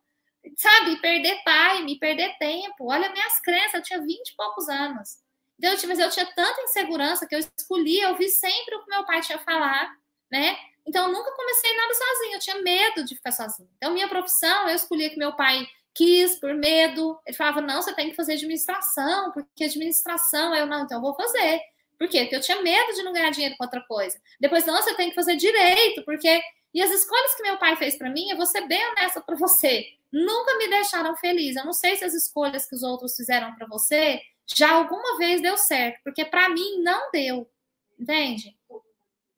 [0.58, 2.90] Sabe, perder time, perder tempo.
[2.90, 5.16] Olha minhas crenças, eu tinha 20 e poucos anos.
[5.58, 9.06] Então, mas eu tinha tanta insegurança que eu escolhi, eu vi sempre o que meu
[9.06, 9.90] pai tinha falar,
[10.30, 10.58] né?
[10.86, 13.68] Então, eu nunca comecei nada sozinha, eu tinha medo de ficar sozinha.
[13.78, 17.18] Então, minha profissão, eu escolhi que meu pai quis por medo.
[17.26, 20.54] Ele falava: não, você tem que fazer administração, porque administração.
[20.54, 21.62] eu, não, então eu vou fazer.
[22.00, 22.22] Por quê?
[22.22, 24.18] Porque eu tinha medo de não ganhar dinheiro com outra coisa.
[24.40, 26.40] Depois, não, você tem que fazer direito, porque.
[26.72, 29.36] E as escolhas que meu pai fez para mim, eu vou ser bem honesta para
[29.36, 31.56] você, nunca me deixaram feliz.
[31.56, 35.42] Eu não sei se as escolhas que os outros fizeram para você já alguma vez
[35.42, 37.50] deu certo, porque para mim não deu.
[37.98, 38.56] Entende?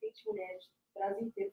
[0.00, 1.52] 20 mulheres Brasil inteiro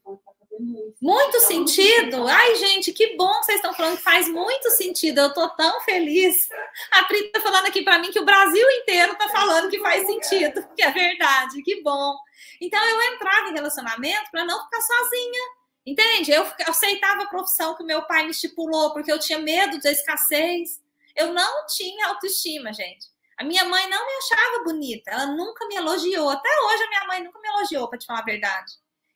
[1.01, 2.27] Muito sentido?
[2.27, 5.21] Ai, gente, que bom que vocês estão falando que faz muito sentido.
[5.21, 6.49] Eu tô tão feliz.
[6.91, 10.05] A Pri tá falando aqui para mim que o Brasil inteiro tá falando que faz
[10.05, 11.61] sentido, que é verdade.
[11.63, 12.15] Que bom.
[12.59, 15.41] Então eu entrava em relacionamento para não ficar sozinha.
[15.85, 16.31] Entende?
[16.31, 20.81] Eu aceitava a profissão que meu pai me estipulou porque eu tinha medo da escassez.
[21.15, 23.07] Eu não tinha autoestima, gente.
[23.37, 26.29] A minha mãe não me achava bonita, ela nunca me elogiou.
[26.29, 28.73] Até hoje a minha mãe nunca me elogiou, para te falar a verdade.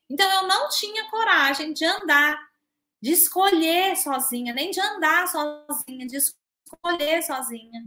[0.09, 2.37] Então eu não tinha coragem de andar,
[3.01, 7.81] de escolher sozinha, nem de andar sozinha, de escolher sozinha.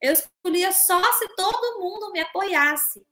[0.00, 3.04] Eu escolhia só se todo mundo me apoiasse.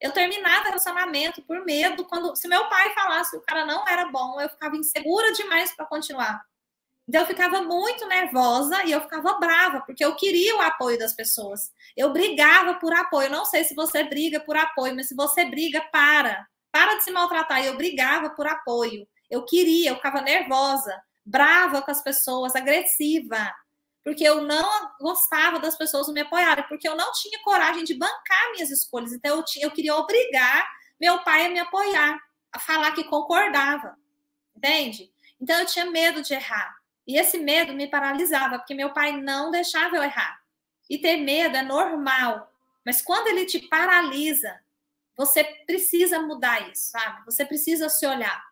[0.00, 3.88] Eu terminava o relacionamento por medo quando se meu pai falasse que o cara não
[3.88, 6.44] era bom, eu ficava insegura demais para continuar.
[7.08, 11.14] Então eu ficava muito nervosa e eu ficava brava, porque eu queria o apoio das
[11.14, 11.72] pessoas.
[11.96, 13.30] Eu brigava por apoio.
[13.30, 16.46] Não sei se você briga por apoio, mas se você briga, para
[16.76, 17.62] para de se maltratar.
[17.62, 19.08] E eu brigava por apoio.
[19.30, 23.50] Eu queria, eu ficava nervosa, brava com as pessoas, agressiva,
[24.04, 24.68] porque eu não
[25.00, 29.12] gostava das pessoas me apoiarem, porque eu não tinha coragem de bancar minhas escolhas.
[29.12, 30.68] Então eu, tinha, eu queria obrigar
[31.00, 32.20] meu pai a me apoiar,
[32.52, 33.96] a falar que concordava.
[34.54, 35.10] Entende?
[35.40, 36.76] Então eu tinha medo de errar.
[37.06, 40.40] E esse medo me paralisava, porque meu pai não deixava eu errar.
[40.90, 42.52] E ter medo é normal.
[42.84, 44.60] Mas quando ele te paralisa,
[45.16, 47.24] você precisa mudar isso, sabe?
[47.24, 48.42] Você precisa se olhar.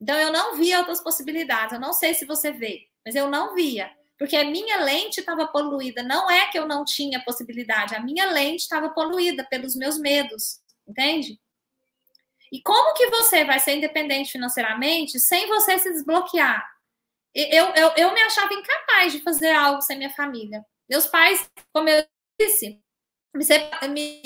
[0.00, 1.74] Então, eu não via outras possibilidades.
[1.74, 3.90] Eu não sei se você vê, mas eu não via.
[4.18, 6.02] Porque a minha lente estava poluída.
[6.02, 7.94] Não é que eu não tinha possibilidade.
[7.94, 10.60] A minha lente estava poluída pelos meus medos.
[10.86, 11.38] Entende?
[12.50, 16.70] E como que você vai ser independente financeiramente sem você se desbloquear?
[17.34, 20.64] Eu, eu, eu me achava incapaz de fazer algo sem minha família.
[20.88, 22.04] Meus pais, como eu
[22.38, 22.78] disse,
[23.34, 23.44] me,
[23.88, 24.22] me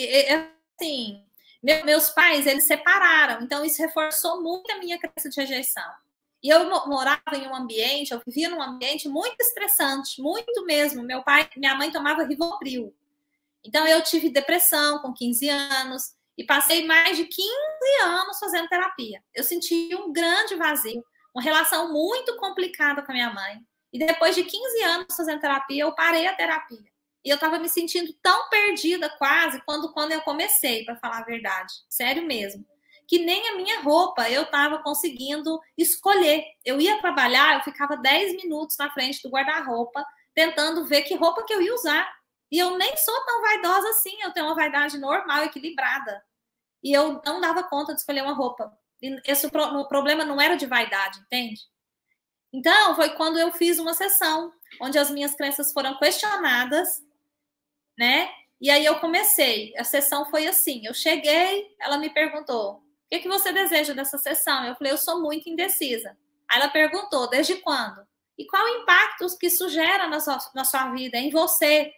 [0.75, 1.26] assim,
[1.67, 5.83] meu, meus pais, eles separaram, então isso reforçou muito a minha crença de rejeição.
[6.41, 11.03] E eu morava em um ambiente, eu vivia num ambiente muito estressante, muito mesmo.
[11.03, 12.95] Meu pai, minha mãe tomava Rivotril.
[13.65, 17.49] Então eu tive depressão com 15 anos e passei mais de 15
[18.05, 19.21] anos fazendo terapia.
[19.35, 21.05] Eu senti um grande vazio,
[21.35, 23.61] uma relação muito complicada com a minha mãe.
[23.93, 26.96] E depois de 15 anos fazendo terapia, eu parei a terapia.
[27.27, 31.25] E eu estava me sentindo tão perdida quase quando, quando eu comecei, para falar a
[31.25, 31.75] verdade.
[31.89, 32.65] Sério mesmo.
[33.09, 36.45] Que nem a minha roupa eu estava conseguindo escolher.
[36.65, 40.07] Eu ia trabalhar, eu ficava 10 minutos na frente do guarda-roupa,
[40.37, 42.09] tentando ver que roupa que eu ia usar.
[42.49, 46.23] E eu nem sou tão vaidosa assim, eu tenho uma vaidade normal, equilibrada.
[46.81, 48.73] E eu não dava conta de escolher uma roupa.
[49.03, 51.61] E esse o problema não era de vaidade, entende?
[52.53, 57.05] Então, foi quando eu fiz uma sessão onde as minhas crenças foram questionadas
[57.99, 58.29] né?
[58.61, 59.75] E aí eu comecei.
[59.77, 64.19] A sessão foi assim: eu cheguei, ela me perguntou: o que, que você deseja dessa
[64.19, 64.65] sessão?
[64.65, 66.17] Eu falei: eu sou muito indecisa.
[66.49, 68.07] Aí ela perguntou: desde quando?
[68.39, 71.93] E qual o impacto que isso gera na sua, na sua vida, em você,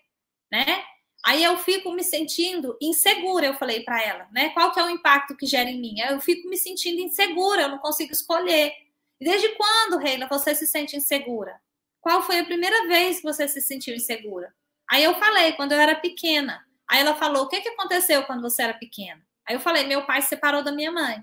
[0.50, 0.84] né?
[1.24, 4.50] Aí eu fico me sentindo insegura, eu falei para ela, né?
[4.50, 5.98] Qual que é o impacto que gera em mim?
[6.00, 8.72] Eu fico me sentindo insegura, eu não consigo escolher.
[9.20, 11.60] E desde quando, Reina, você se sente insegura?
[12.00, 14.54] Qual foi a primeira vez que você se sentiu insegura?
[14.90, 16.64] Aí eu falei, quando eu era pequena.
[16.88, 19.22] Aí ela falou: o que, que aconteceu quando você era pequena?
[19.46, 21.22] Aí eu falei: meu pai se separou da minha mãe.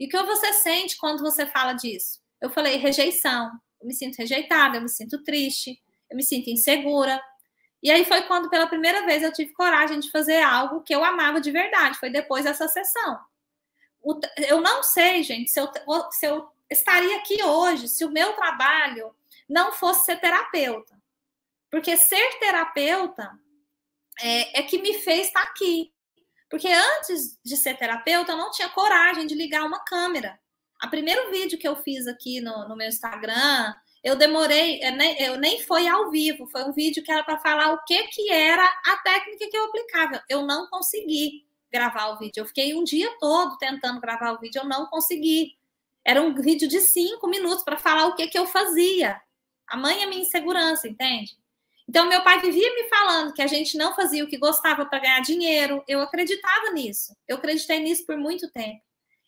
[0.00, 2.20] E o que você sente quando você fala disso?
[2.40, 3.50] Eu falei: rejeição.
[3.80, 7.20] Eu me sinto rejeitada, eu me sinto triste, eu me sinto insegura.
[7.82, 11.04] E aí foi quando, pela primeira vez, eu tive coragem de fazer algo que eu
[11.04, 11.98] amava de verdade.
[11.98, 13.18] Foi depois dessa sessão.
[14.48, 15.68] Eu não sei, gente, se eu,
[16.12, 19.14] se eu estaria aqui hoje se o meu trabalho
[19.48, 21.01] não fosse ser terapeuta.
[21.72, 23.32] Porque ser terapeuta
[24.20, 25.92] é, é que me fez estar aqui.
[26.48, 30.38] Porque antes de ser terapeuta, eu não tinha coragem de ligar uma câmera.
[30.84, 34.80] O primeiro vídeo que eu fiz aqui no, no meu Instagram eu demorei,
[35.20, 38.30] eu nem foi ao vivo, foi um vídeo que era para falar o que, que
[38.30, 40.24] era a técnica que eu aplicava.
[40.28, 42.40] Eu não consegui gravar o vídeo.
[42.40, 45.56] Eu fiquei um dia todo tentando gravar o vídeo, eu não consegui.
[46.04, 49.20] Era um vídeo de cinco minutos para falar o que, que eu fazia.
[49.68, 51.36] A mãe é minha insegurança, entende?
[51.88, 55.00] Então, meu pai vivia me falando que a gente não fazia o que gostava para
[55.00, 55.82] ganhar dinheiro.
[55.86, 57.14] Eu acreditava nisso.
[57.26, 58.80] Eu acreditei nisso por muito tempo.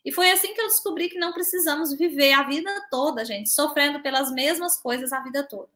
[0.04, 4.02] E foi assim que eu descobri que não precisamos viver a vida toda, gente, sofrendo
[4.02, 5.70] pelas mesmas coisas a vida toda.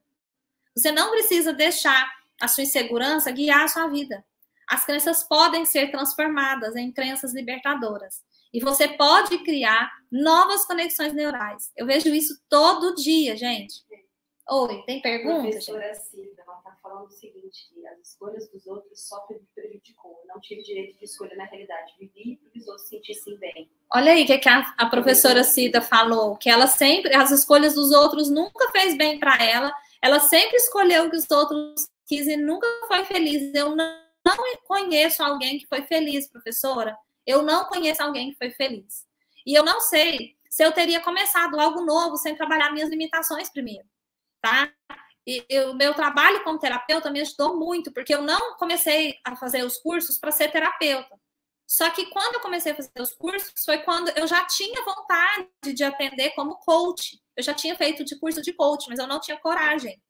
[0.76, 2.08] Você não precisa deixar
[2.40, 4.24] a sua insegurança guiar a sua vida.
[4.68, 8.22] As crenças podem ser transformadas em crenças libertadoras.
[8.52, 11.72] E você pode criar novas conexões neurais.
[11.74, 13.82] Eu vejo isso todo dia, gente.
[14.50, 15.42] Oi, tem pergunta?
[15.42, 16.37] Professora Cida,
[16.88, 20.18] falando o seguinte, que as escolhas dos outros só me prejudicou.
[20.22, 21.92] Eu não tive direito de escolha na realidade.
[21.98, 23.70] Vivi para os outros sentissem bem.
[23.92, 27.74] Olha aí o que, que a, a, professora Cida falou, que ela sempre, as escolhas
[27.74, 32.26] dos outros nunca fez bem para ela, ela sempre escolheu o que os outros quis
[32.26, 33.54] e nunca foi feliz.
[33.54, 36.96] Eu não, não conheço alguém que foi feliz, professora.
[37.26, 39.06] Eu não conheço alguém que foi feliz.
[39.44, 43.86] E eu não sei se eu teria começado algo novo sem trabalhar minhas limitações primeiro
[44.40, 44.70] tá?
[45.28, 49.62] E o meu trabalho como terapeuta me ajudou muito, porque eu não comecei a fazer
[49.62, 51.20] os cursos para ser terapeuta.
[51.66, 55.74] Só que quando eu comecei a fazer os cursos, foi quando eu já tinha vontade
[55.74, 57.20] de aprender como coach.
[57.36, 60.02] Eu já tinha feito de curso de coach, mas eu não tinha coragem.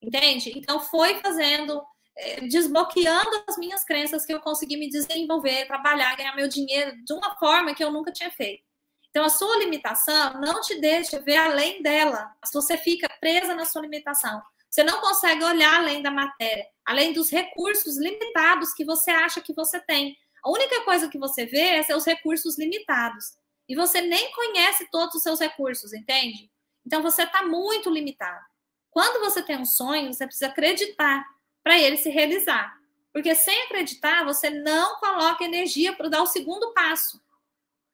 [0.00, 0.58] Entende?
[0.58, 1.82] Então foi fazendo,
[2.16, 7.12] eh, desbloqueando as minhas crenças que eu consegui me desenvolver, trabalhar, ganhar meu dinheiro de
[7.12, 8.64] uma forma que eu nunca tinha feito.
[9.10, 12.32] Então, a sua limitação não te deixa ver além dela.
[12.52, 14.42] Você fica presa na sua limitação.
[14.68, 19.54] Você não consegue olhar além da matéria, além dos recursos limitados que você acha que
[19.54, 20.16] você tem.
[20.42, 23.36] A única coisa que você vê é seus recursos limitados.
[23.68, 26.50] E você nem conhece todos os seus recursos, entende?
[26.86, 28.44] Então, você está muito limitado.
[28.90, 31.24] Quando você tem um sonho, você precisa acreditar
[31.62, 32.78] para ele se realizar.
[33.12, 37.20] Porque sem acreditar, você não coloca energia para dar o segundo passo.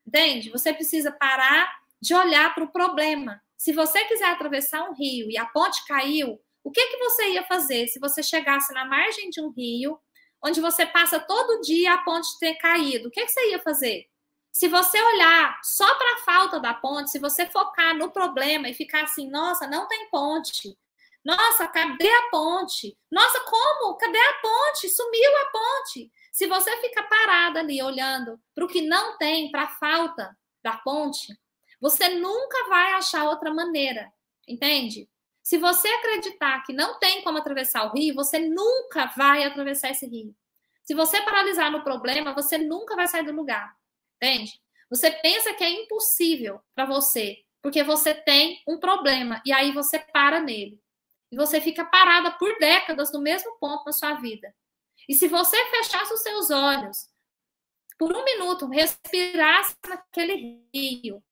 [0.07, 0.51] Entende?
[0.51, 3.41] Você precisa parar de olhar para o problema.
[3.57, 7.45] Se você quiser atravessar um rio e a ponte caiu, o que, que você ia
[7.45, 9.99] fazer se você chegasse na margem de um rio,
[10.43, 13.09] onde você passa todo dia a ponte ter caído?
[13.09, 14.07] O que, que você ia fazer?
[14.53, 18.75] Se você olhar só para a falta da ponte, se você focar no problema e
[18.75, 20.79] ficar assim, nossa, não tem ponte.
[21.25, 22.97] Nossa, cadê a ponte?
[23.11, 23.97] Nossa, como?
[23.97, 24.89] Cadê a ponte?
[24.91, 26.13] Sumiu a ponte.
[26.35, 30.77] Se você fica parada ali olhando para o que não tem, para a falta da
[30.79, 31.33] ponte,
[31.81, 34.13] você nunca vai achar outra maneira,
[34.49, 35.09] entende?
[35.45, 40.09] Se você acreditar que não tem como atravessar o rio, você nunca vai atravessar esse
[40.09, 40.35] rio.
[40.83, 43.73] Se você paralisar no problema, você nunca vai sair do lugar,
[44.17, 44.61] entende?
[44.91, 50.01] Você pensa que é impossível para você, porque você tem um problema e aí você
[50.01, 50.83] para nele.
[51.31, 54.53] E você fica parada por décadas no mesmo ponto na sua vida.
[55.09, 57.09] E se você fechasse os seus olhos
[57.99, 61.23] por um minuto, respirasse naquele rio,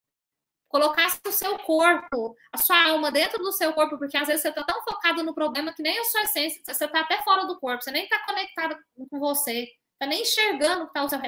[0.68, 4.48] colocasse o seu corpo, a sua alma dentro do seu corpo, porque às vezes você
[4.48, 7.58] está tão focado no problema que nem a sua essência, você está até fora do
[7.60, 11.20] corpo, você nem está conectado com você, está nem enxergando o que está ao seu,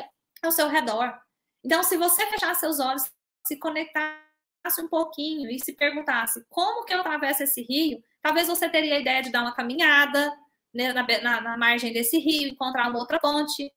[0.43, 1.15] ao seu redor.
[1.63, 3.11] Então, se você fechasse seus olhos,
[3.47, 8.69] se conectasse um pouquinho e se perguntasse como que eu atravesso esse rio, talvez você
[8.69, 10.35] teria a ideia de dar uma caminhada,
[10.75, 13.73] né, na, na, na, margem desse rio, encontrar uma outra ponte.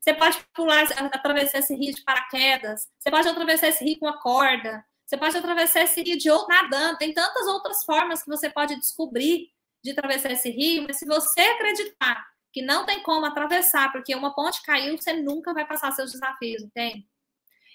[0.00, 2.88] Você pode pular, atravessar esse rio de paraquedas.
[2.98, 4.84] Você pode atravessar esse rio com a corda.
[5.04, 6.98] Você pode atravessar esse rio de outro nadando.
[6.98, 9.50] Tem tantas outras formas que você pode descobrir
[9.82, 14.34] de atravessar esse rio, mas se você acreditar que não tem como atravessar porque uma
[14.34, 17.06] ponte caiu, você nunca vai passar seus desafios, entende?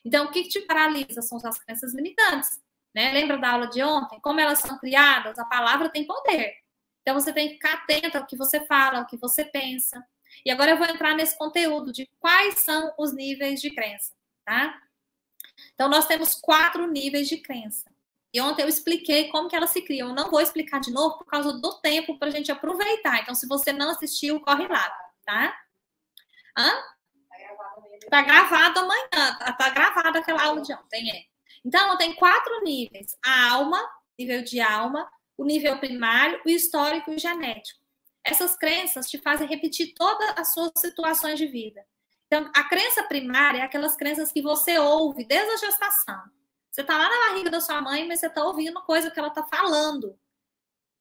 [0.04, 2.50] Então, o que te paralisa são as crenças limitantes.
[2.94, 3.12] Né?
[3.12, 4.20] Lembra da aula de ontem?
[4.20, 5.40] Como elas são criadas?
[5.40, 6.54] A palavra tem poder.
[7.04, 10.04] Então você tem que ficar atento ao que você fala, ao que você pensa.
[10.44, 14.12] E agora eu vou entrar nesse conteúdo de quais são os níveis de crença,
[14.44, 14.82] tá?
[15.74, 17.94] Então nós temos quatro níveis de crença.
[18.34, 20.10] E ontem eu expliquei como que elas se criam.
[20.10, 23.22] Eu não vou explicar de novo por causa do tempo para a gente aproveitar.
[23.22, 24.92] Então, se você não assistiu, corre lá,
[25.24, 25.56] tá?
[26.58, 26.72] Hã?
[28.10, 29.08] Tá gravado amanhã.
[29.12, 31.24] Tá, tá gravado aquela aula de ontem, é.
[31.64, 33.80] Então, tem quatro níveis: a alma,
[34.18, 35.08] nível de alma,
[35.38, 37.80] o nível primário, o histórico e o genético.
[38.24, 41.86] Essas crenças te fazem repetir todas as suas situações de vida.
[42.28, 46.24] Então, a crença primária é aquelas crenças que você ouve desde a gestação.
[46.72, 49.28] Você está lá na barriga da sua mãe, mas você está ouvindo coisa que ela
[49.28, 50.18] está falando.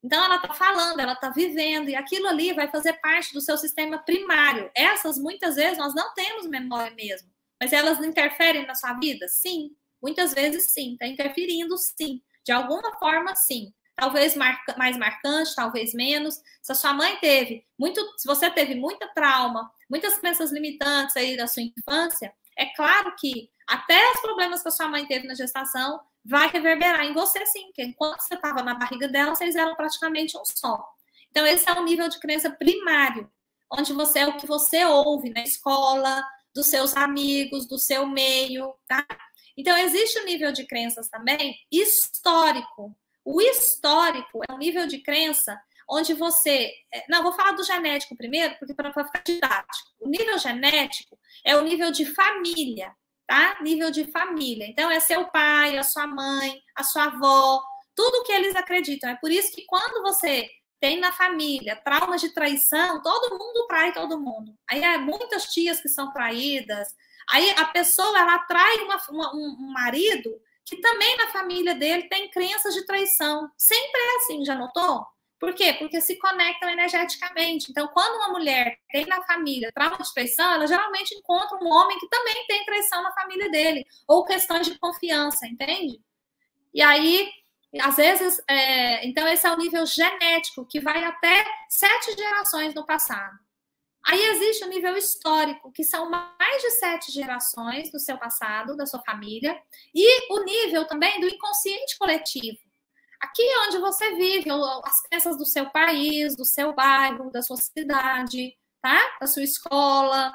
[0.04, 3.56] Então, ela está falando, ela está vivendo, e aquilo ali vai fazer parte do seu
[3.56, 4.70] sistema primário.
[4.74, 7.30] Essas, muitas vezes, nós não temos memória mesmo,
[7.60, 9.28] mas elas interferem na sua vida?
[9.28, 9.70] Sim.
[10.02, 10.94] Muitas vezes, sim.
[10.94, 12.20] Está interferindo, sim.
[12.44, 13.72] De alguma forma, sim.
[14.02, 16.42] Talvez marca, mais marcante, talvez menos.
[16.60, 21.36] Se a sua mãe teve muito, se você teve muita trauma, muitas crenças limitantes aí
[21.36, 25.36] da sua infância, é claro que até os problemas que a sua mãe teve na
[25.36, 29.76] gestação vai reverberar em você sim, porque enquanto você estava na barriga dela, vocês eram
[29.76, 30.84] praticamente um só.
[31.30, 33.30] Então, esse é o nível de crença primário,
[33.70, 38.74] onde você é o que você ouve na escola, dos seus amigos, do seu meio,
[38.88, 39.06] tá?
[39.56, 42.96] Então, existe o um nível de crenças também histórico.
[43.24, 46.70] O histórico é um nível de crença onde você.
[46.92, 49.90] É, não, vou falar do genético primeiro, porque para ficar didático.
[50.00, 52.94] O nível genético é o nível de família,
[53.26, 53.58] tá?
[53.60, 54.66] Nível de família.
[54.66, 57.62] Então, é seu pai, a sua mãe, a sua avó,
[57.94, 59.10] tudo que eles acreditam.
[59.10, 60.48] É por isso que quando você
[60.80, 64.52] tem na família traumas de traição, todo mundo trai todo mundo.
[64.68, 66.88] Aí é muitas tias que são traídas.
[67.30, 70.30] Aí a pessoa ela atrai uma, uma, um marido
[70.64, 73.50] que também na família dele tem crenças de traição.
[73.56, 75.04] Sempre é assim, já notou?
[75.38, 75.72] Por quê?
[75.74, 77.70] Porque se conectam energeticamente.
[77.70, 81.98] Então, quando uma mulher tem na família trauma de traição, ela geralmente encontra um homem
[81.98, 86.00] que também tem traição na família dele, ou questões de confiança, entende?
[86.72, 87.28] E aí
[87.80, 92.84] às vezes, é, então esse é o nível genético, que vai até sete gerações no
[92.84, 93.38] passado.
[94.06, 98.84] Aí existe o nível histórico, que são mais de sete gerações do seu passado, da
[98.84, 99.56] sua família,
[99.94, 102.58] e o nível também do inconsciente coletivo.
[103.20, 107.56] Aqui é onde você vive, as crenças do seu país, do seu bairro, da sua
[107.56, 109.00] cidade, tá?
[109.20, 110.32] Da sua escola,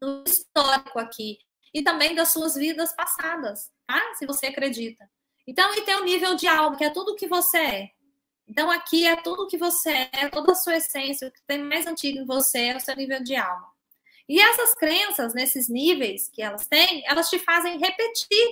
[0.00, 1.38] do histórico aqui.
[1.74, 4.00] E também das suas vidas passadas, tá?
[4.14, 5.08] Se você acredita.
[5.46, 7.90] Então, e tem o nível de alma, que é tudo que você é.
[8.48, 11.86] Então, aqui é tudo que você é, toda a sua essência, o que tem mais
[11.86, 13.72] antigo em você é o seu nível de alma.
[14.28, 18.48] E essas crenças, nesses níveis que elas têm, elas te fazem repetir,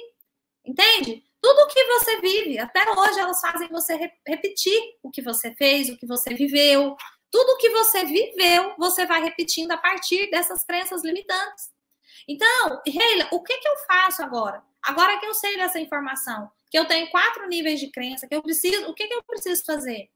[0.64, 1.24] entende?
[1.40, 5.54] Tudo o que você vive, até hoje elas fazem você re repetir o que você
[5.54, 6.96] fez, o que você viveu.
[7.30, 11.70] Tudo o que você viveu, você vai repetindo a partir dessas crenças limitantes.
[12.28, 14.62] Então, Reila, o que, que eu faço agora?
[14.82, 18.42] Agora que eu sei dessa informação, que eu tenho quatro níveis de crença, que eu
[18.42, 20.08] preciso, o que, que eu preciso fazer?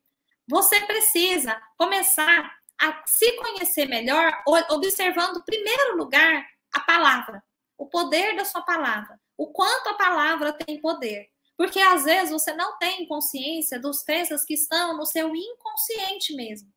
[0.48, 7.42] Você precisa começar a se conhecer melhor, observando, em primeiro lugar, a palavra,
[7.76, 11.28] o poder da sua palavra, o quanto a palavra tem poder.
[11.56, 16.68] Porque às vezes você não tem consciência dos crenças que estão no seu inconsciente mesmo.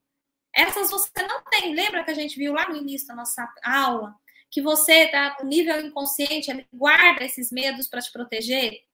[0.53, 1.73] Essas você não tem.
[1.73, 4.15] Lembra que a gente viu lá no início da nossa aula
[4.49, 8.86] que você tá no nível inconsciente, ele guarda esses medos para te proteger?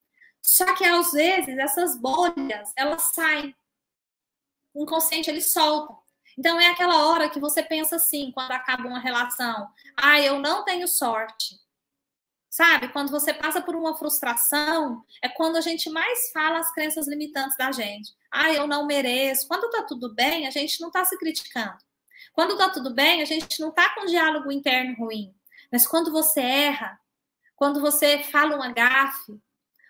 [0.43, 3.55] Só que às vezes essas bolhas, elas saem.
[4.73, 5.95] O inconsciente ele solta.
[6.37, 10.65] Então é aquela hora que você pensa assim, quando acaba uma relação, ah, eu não
[10.65, 11.61] tenho sorte.
[12.49, 12.89] Sabe?
[12.89, 17.57] Quando você passa por uma frustração, é quando a gente mais fala as crenças limitantes
[17.57, 18.11] da gente.
[18.29, 19.47] Ah, eu não mereço.
[19.47, 21.77] Quando tá tudo bem, a gente não tá se criticando.
[22.33, 25.33] Quando tá tudo bem, a gente não tá com diálogo interno ruim.
[25.71, 26.99] Mas quando você erra,
[27.55, 29.39] quando você fala uma gafe,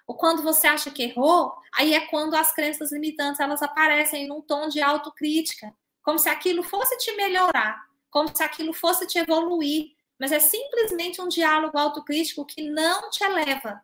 [0.05, 4.41] ou quando você acha que errou, aí é quando as crenças limitantes elas aparecem num
[4.41, 9.91] tom de autocrítica, como se aquilo fosse te melhorar, como se aquilo fosse te evoluir,
[10.19, 13.81] mas é simplesmente um diálogo autocrítico que não te eleva,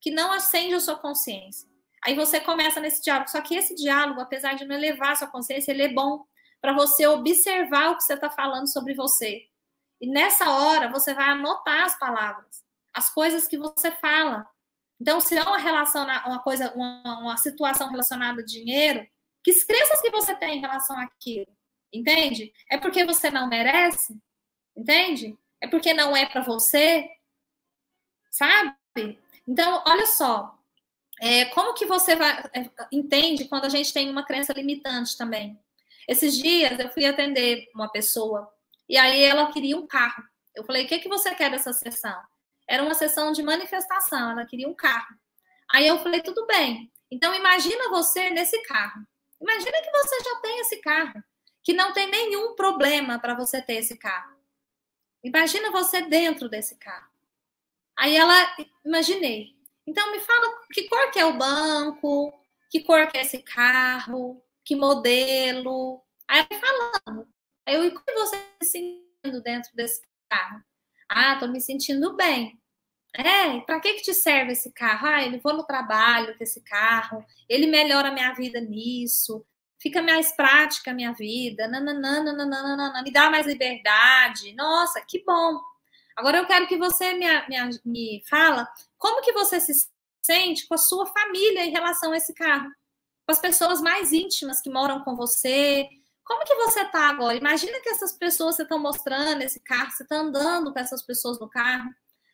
[0.00, 1.68] que não acende a sua consciência.
[2.04, 5.28] Aí você começa nesse diálogo, só que esse diálogo, apesar de não elevar a sua
[5.28, 6.24] consciência, ele é bom
[6.60, 9.42] para você observar o que você está falando sobre você.
[10.00, 14.46] E nessa hora você vai anotar as palavras, as coisas que você fala,
[15.00, 19.06] então, se é uma relação, uma coisa, uma, uma situação relacionada a dinheiro,
[19.42, 21.46] que crenças que você tem em relação àquilo?
[21.92, 22.52] Entende?
[22.70, 24.14] É porque você não merece?
[24.76, 25.38] Entende?
[25.60, 27.08] É porque não é para você?
[28.30, 28.76] Sabe?
[29.48, 30.54] Então, olha só.
[31.20, 35.58] É, como que você vai, é, entende quando a gente tem uma crença limitante também?
[36.06, 38.50] Esses dias eu fui atender uma pessoa
[38.88, 40.22] e aí ela queria um carro.
[40.54, 42.18] Eu falei, o que, que você quer dessa sessão?
[42.70, 45.16] Era uma sessão de manifestação, ela queria um carro.
[45.72, 46.88] Aí eu falei, tudo bem.
[47.10, 49.04] Então imagina você nesse carro.
[49.40, 51.24] Imagina que você já tem esse carro,
[51.64, 54.36] que não tem nenhum problema para você ter esse carro.
[55.24, 57.10] Imagina você dentro desse carro.
[57.98, 59.48] Aí ela, imaginei.
[59.84, 62.32] Então me fala que cor que é o banco,
[62.70, 66.00] que cor que é esse carro, que modelo.
[66.28, 67.26] Aí falando.
[67.66, 70.00] Aí eu, e como você se sentindo dentro desse
[70.30, 70.62] carro?
[71.08, 72.59] Ah, tô me sentindo bem.
[73.14, 75.06] É, para que que te serve esse carro?
[75.06, 79.44] Ah, eu vou no trabalho com esse carro, ele melhora a minha vida nisso,
[79.80, 84.54] fica mais prática a minha vida, nananana, nananana, me dá mais liberdade.
[84.54, 85.58] Nossa, que bom.
[86.16, 89.72] Agora eu quero que você me, me, me fala como que você se
[90.22, 92.70] sente com a sua família em relação a esse carro.
[93.26, 95.88] com as pessoas mais íntimas que moram com você.
[96.24, 97.36] Como que você tá agora?
[97.36, 101.40] Imagina que essas pessoas você estão mostrando esse carro, você está andando com essas pessoas
[101.40, 101.90] no carro.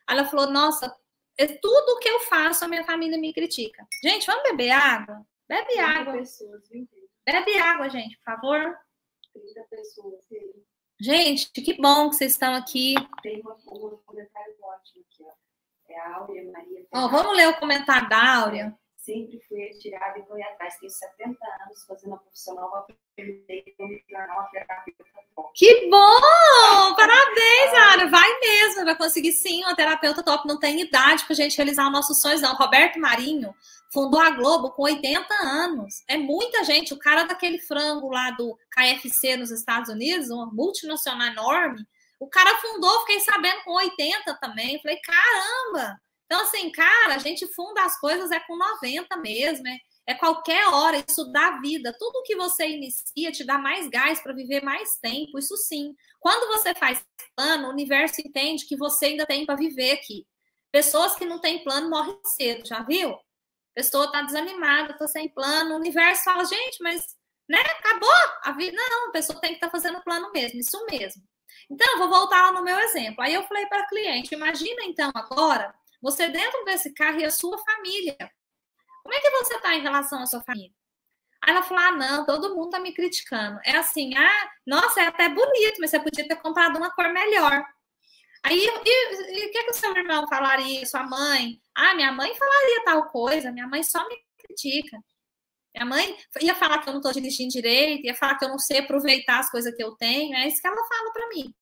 [0.08, 0.94] Ela falou: Nossa,
[1.38, 3.86] é tudo que eu faço, a minha família me critica.
[4.02, 5.26] Gente, vamos beber água?
[5.48, 6.14] Bebe água.
[6.14, 6.62] Pessoas,
[7.24, 8.78] Bebe água, gente, por favor.
[9.32, 10.24] 30 pessoas.
[10.98, 12.94] Gente, que bom que vocês estão aqui.
[13.22, 15.32] Tem uma, um comentário ótimo aqui, ó.
[15.88, 16.86] É a Áurea Maria.
[16.92, 18.78] Ó, vamos ler o comentário da Áurea.
[19.06, 20.76] Sempre fui atirada e corri atrás.
[20.80, 25.04] Tenho 70 anos fazendo uma profissional, aprendi como me tornar uma terapeuta.
[25.54, 26.94] Que bom!
[26.96, 28.10] Parabéns, Áurea.
[28.10, 30.48] Vai mesmo, vai conseguir sim uma terapeuta top.
[30.48, 32.56] Não tem idade pra gente realizar os nossos sonhos, não.
[32.56, 33.54] Roberto Marinho
[33.92, 36.02] fundou a Globo com 80 anos.
[36.08, 36.92] É muita gente.
[36.92, 41.86] O cara daquele frango lá do KFC nos Estados Unidos, uma multinacional enorme,
[42.18, 44.80] o cara fundou, fiquei sabendo, com 80 também.
[44.82, 46.00] Falei, caramba!
[46.26, 50.66] Então, assim, cara, a gente funda as coisas é com 90 mesmo, é, é qualquer
[50.68, 51.94] hora, isso dá vida.
[51.98, 55.94] Tudo que você inicia te dá mais gás para viver mais tempo, isso sim.
[56.20, 57.04] Quando você faz
[57.36, 60.26] plano, o universo entende que você ainda tem para viver aqui.
[60.72, 63.16] Pessoas que não têm plano morrem cedo, já viu?
[63.74, 67.04] Pessoa está desanimada, está sem plano, o universo fala, gente, mas
[67.48, 68.10] né, acabou
[68.42, 68.76] a vida.
[68.76, 71.22] Não, a pessoa tem que estar tá fazendo plano mesmo, isso mesmo.
[71.70, 73.22] Então, vou voltar lá no meu exemplo.
[73.22, 77.30] Aí eu falei para a cliente: imagina então agora você dentro desse carro e a
[77.30, 78.16] sua família.
[79.02, 80.74] Como é que você está em relação à sua família?
[81.42, 83.60] Aí ela falou: ah, não, todo mundo está me criticando.
[83.64, 87.64] É assim, ah, nossa, é até bonito, mas você podia ter comprado uma cor melhor.
[88.42, 91.60] Aí, e, o que, que o seu irmão falaria, sua mãe?
[91.74, 94.98] Ah, minha mãe falaria tal coisa, minha mãe só me critica.
[95.74, 98.58] Minha mãe ia falar que eu não estou dirigindo direito, ia falar que eu não
[98.58, 101.54] sei aproveitar as coisas que eu tenho, é isso que ela fala para mim.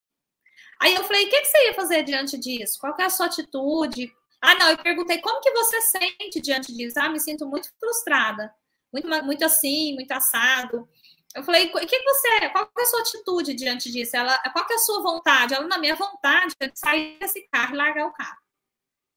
[0.81, 2.79] Aí eu falei, o que, que, você ia fazer diante disso?
[2.79, 4.13] Qual é a sua atitude?
[4.47, 7.01] Ah, não, eu perguntei como que você sente diante disso?
[7.01, 8.55] Ah, me sinto muito frustrada,
[8.93, 10.87] muito, muito assim, muito assado.
[11.35, 14.15] Eu falei, o que você, qual é a sua atitude diante disso?
[14.15, 15.55] Ela, qual é a sua vontade?
[15.55, 18.37] Ela, na minha vontade é de sair desse carro e largar o carro.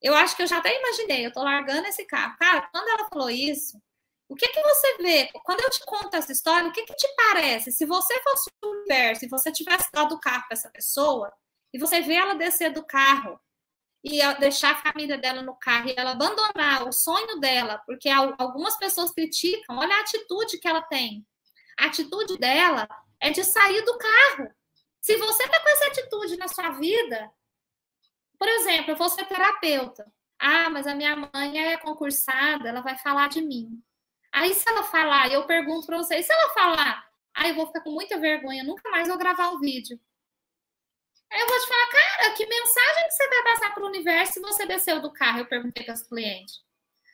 [0.01, 2.37] Eu acho que eu já até imaginei, eu tô largando esse carro.
[2.37, 3.77] Cara, quando ela falou isso,
[4.29, 5.29] o que que você vê?
[5.43, 7.73] Quando eu te conto essa história, o que que te parece?
[7.73, 11.33] Se você fosse o universo, se você tivesse dado o carro para essa pessoa,
[11.73, 13.37] e você vê ela descer do carro,
[14.09, 18.77] e deixar a família dela no carro e ela abandonar o sonho dela, porque algumas
[18.77, 21.25] pessoas criticam, olha a atitude que ela tem.
[21.79, 22.87] A atitude dela
[23.19, 24.49] é de sair do carro.
[25.01, 27.31] Se você está com essa atitude na sua vida,
[28.39, 30.05] por exemplo, eu vou ser terapeuta.
[30.39, 33.81] Ah, mas a minha mãe é concursada, ela vai falar de mim.
[34.31, 37.03] Aí, se ela falar, eu pergunto para vocês, se ela falar,
[37.33, 39.99] ah, eu vou ficar com muita vergonha, nunca mais vou gravar um vídeo.
[41.31, 44.33] Aí eu vou te falar, cara, que mensagem que você vai passar para o universo
[44.33, 45.39] se você desceu do carro?
[45.39, 46.61] Eu perguntei para os clientes.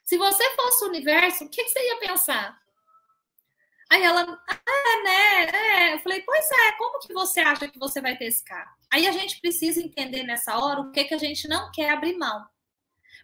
[0.03, 2.61] Se você fosse o universo, o que, você ia pensar?
[3.89, 5.45] Aí ela, ah, né?
[5.45, 5.93] É.
[5.93, 8.71] Eu falei, pois é, como que você acha que você vai ter esse carro?
[8.91, 12.17] Aí a gente precisa entender nessa hora o que, que a gente não quer abrir
[12.17, 12.45] mão.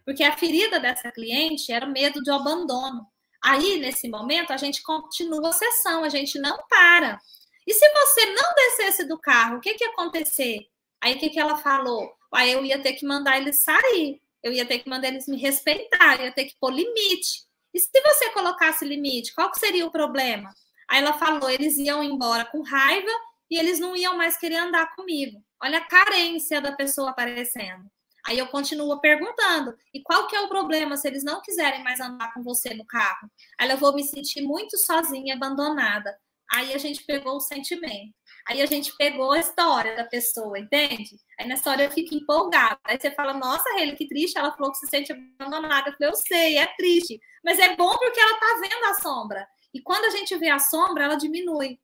[0.04, 3.06] Porque a ferida dessa cliente era o medo de abandono.
[3.42, 7.20] Aí, nesse momento, a gente continua a sessão, a gente não para.
[7.66, 10.69] E se você não descesse do carro, o que, que ia acontecer?
[11.02, 12.12] Aí o que, que ela falou?
[12.34, 15.36] Aí eu ia ter que mandar eles sair, eu ia ter que mandar eles me
[15.36, 17.44] respeitar, eu ia ter que pôr limite.
[17.72, 20.52] E se você colocasse limite, qual seria o problema?
[20.88, 23.10] Aí ela falou, eles iam embora com raiva
[23.50, 25.42] e eles não iam mais querer andar comigo.
[25.62, 27.90] Olha a carência da pessoa aparecendo.
[28.26, 32.00] Aí eu continuo perguntando, e qual que é o problema se eles não quiserem mais
[32.00, 33.30] andar com você no carro?
[33.58, 36.14] Aí eu vou me sentir muito sozinha, abandonada.
[36.50, 38.12] Aí a gente pegou o sentimento.
[38.50, 41.16] Aí a gente pegou a história da pessoa, entende?
[41.38, 42.80] Aí na história eu fico empolgada.
[42.82, 44.36] Aí você fala, nossa, Rele, que triste.
[44.36, 45.90] Ela falou que se sente abandonada.
[45.90, 47.20] Eu falei, eu sei, é triste.
[47.44, 49.46] Mas é bom porque ela tá vendo a sombra.
[49.72, 51.78] E quando a gente vê a sombra, ela diminui.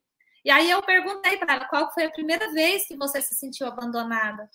[0.44, 3.68] E aí eu perguntei para ela qual foi a primeira vez que você se sentiu
[3.68, 4.50] abandonada.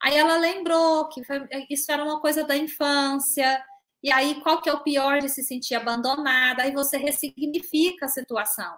[0.00, 3.60] Aí ela lembrou que foi, isso era uma coisa da infância.
[4.04, 6.62] E aí, qual que é o pior de se sentir abandonada?
[6.62, 8.72] Aí você ressignifica a situação.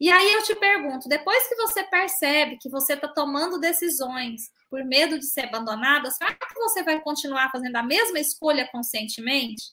[0.00, 4.84] E aí eu te pergunto, depois que você percebe que você está tomando decisões por
[4.84, 9.72] medo de ser abandonada, será que você vai continuar fazendo a mesma escolha conscientemente?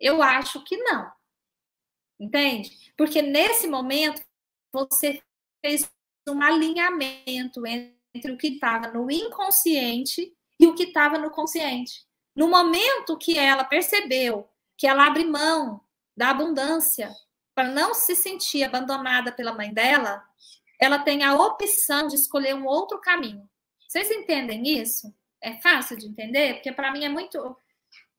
[0.00, 1.10] Eu acho que não.
[2.18, 2.92] Entende?
[2.96, 4.20] Porque nesse momento
[4.72, 5.22] você
[5.64, 5.88] fez
[6.28, 12.04] um alinhamento entre o que estava no inconsciente e o que estava no consciente.
[12.34, 15.80] No momento que ela percebeu que ela abre mão
[16.16, 17.14] da abundância,
[17.56, 20.22] para não se sentir abandonada pela mãe dela,
[20.78, 23.48] ela tem a opção de escolher um outro caminho.
[23.88, 25.12] Vocês entendem isso?
[25.42, 26.54] É fácil de entender?
[26.54, 27.56] Porque para mim é muito.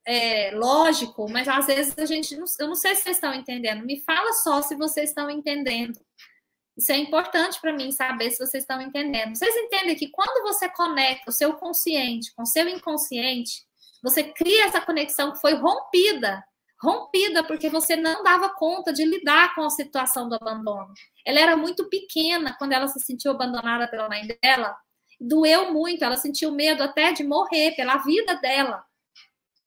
[0.04, 2.36] é, lógico, mas às vezes a gente.
[2.36, 3.86] Não, eu não sei se vocês estão entendendo.
[3.86, 6.00] Me fala só se vocês estão entendendo.
[6.76, 9.36] Isso é importante para mim saber se vocês estão entendendo.
[9.36, 13.64] Vocês entendem que quando você conecta o seu consciente com o seu inconsciente,
[14.02, 16.44] você cria essa conexão que foi rompida.
[16.80, 20.92] Rompida porque você não dava conta de lidar com a situação do abandono.
[21.26, 24.76] Ela era muito pequena quando ela se sentiu abandonada pela mãe dela.
[25.20, 28.84] Doeu muito, ela sentiu medo até de morrer pela vida dela.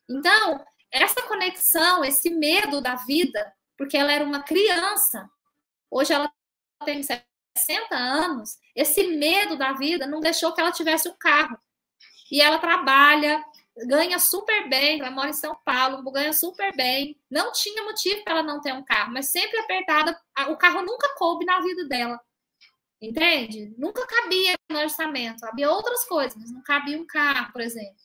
[0.10, 5.30] Então, essa conexão, esse medo da vida, porque ela era uma criança,
[5.90, 6.32] hoje ela
[6.86, 11.58] tem 60 anos, esse medo da vida não deixou que ela tivesse um carro.
[12.32, 13.44] E ela trabalha,
[13.78, 17.20] ganha super bem, ela mora em São Paulo, ganha super bem.
[17.30, 20.20] Não tinha motivo para ela não ter um carro, mas sempre apertada,
[20.50, 22.20] o carro nunca coube na vida dela.
[23.02, 23.74] Entende?
[23.78, 25.44] Nunca cabia no orçamento.
[25.46, 27.96] Havia outras coisas, mas não cabia um carro, por exemplo.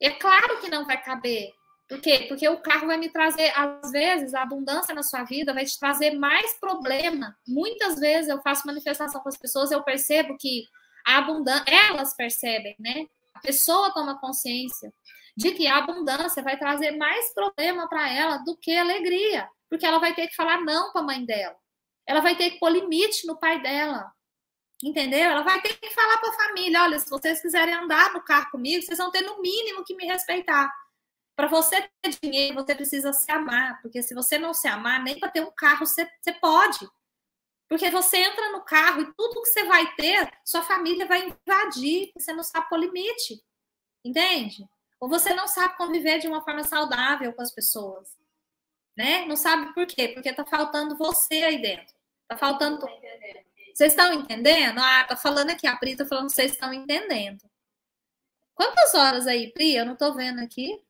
[0.00, 1.52] É claro que não vai caber.
[1.88, 2.26] Por quê?
[2.28, 5.78] Porque o carro vai me trazer, às vezes, a abundância na sua vida vai te
[5.78, 7.36] trazer mais problema.
[7.46, 10.64] Muitas vezes eu faço manifestação com as pessoas, eu percebo que
[11.06, 13.06] a abundância, elas percebem, né?
[13.38, 14.92] A pessoa toma consciência
[15.36, 20.00] de que a abundância vai trazer mais problema para ela do que alegria, porque ela
[20.00, 21.56] vai ter que falar não para a mãe dela.
[22.04, 24.12] Ela vai ter que pôr limite no pai dela.
[24.82, 25.30] Entendeu?
[25.30, 28.50] Ela vai ter que falar para a família: olha, se vocês quiserem andar no carro
[28.50, 30.72] comigo, vocês vão ter no mínimo que me respeitar.
[31.36, 35.20] Para você ter dinheiro, você precisa se amar, porque se você não se amar, nem
[35.20, 36.88] para ter um carro você, você pode.
[37.68, 42.10] Porque você entra no carro e tudo que você vai ter, sua família vai invadir,
[42.16, 43.42] você não sabe pôr limite.
[44.02, 44.66] Entende?
[44.98, 48.16] Ou você não sabe conviver de uma forma saudável com as pessoas.
[48.96, 49.26] Né?
[49.26, 50.08] Não sabe por quê?
[50.08, 51.94] Porque tá faltando você aí dentro.
[52.26, 52.84] Tá faltando.
[53.74, 54.78] Vocês estão entendendo?
[54.78, 57.48] Ah, tá falando aqui, a Pri tá falando vocês estão entendendo.
[58.54, 59.76] Quantas horas aí, Pri?
[59.76, 60.82] Eu não tô vendo aqui.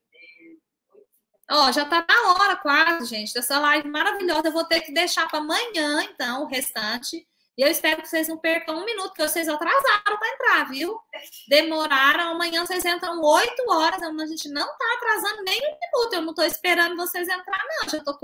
[1.51, 4.49] Ó, já tá na hora quase, gente, dessa live maravilhosa.
[4.49, 7.27] Eu vou ter que deixar para amanhã, então, o restante.
[7.57, 10.97] E eu espero que vocês não percam um minuto, porque vocês atrasaram para entrar, viu?
[11.49, 12.31] Demoraram.
[12.31, 14.01] Amanhã vocês entram oito horas.
[14.01, 16.13] A gente não tá atrasando nem um minuto.
[16.13, 17.89] Eu não tô esperando vocês entrar, não.
[17.89, 18.17] Já tô,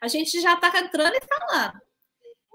[0.00, 1.78] a gente já tá entrando e falando.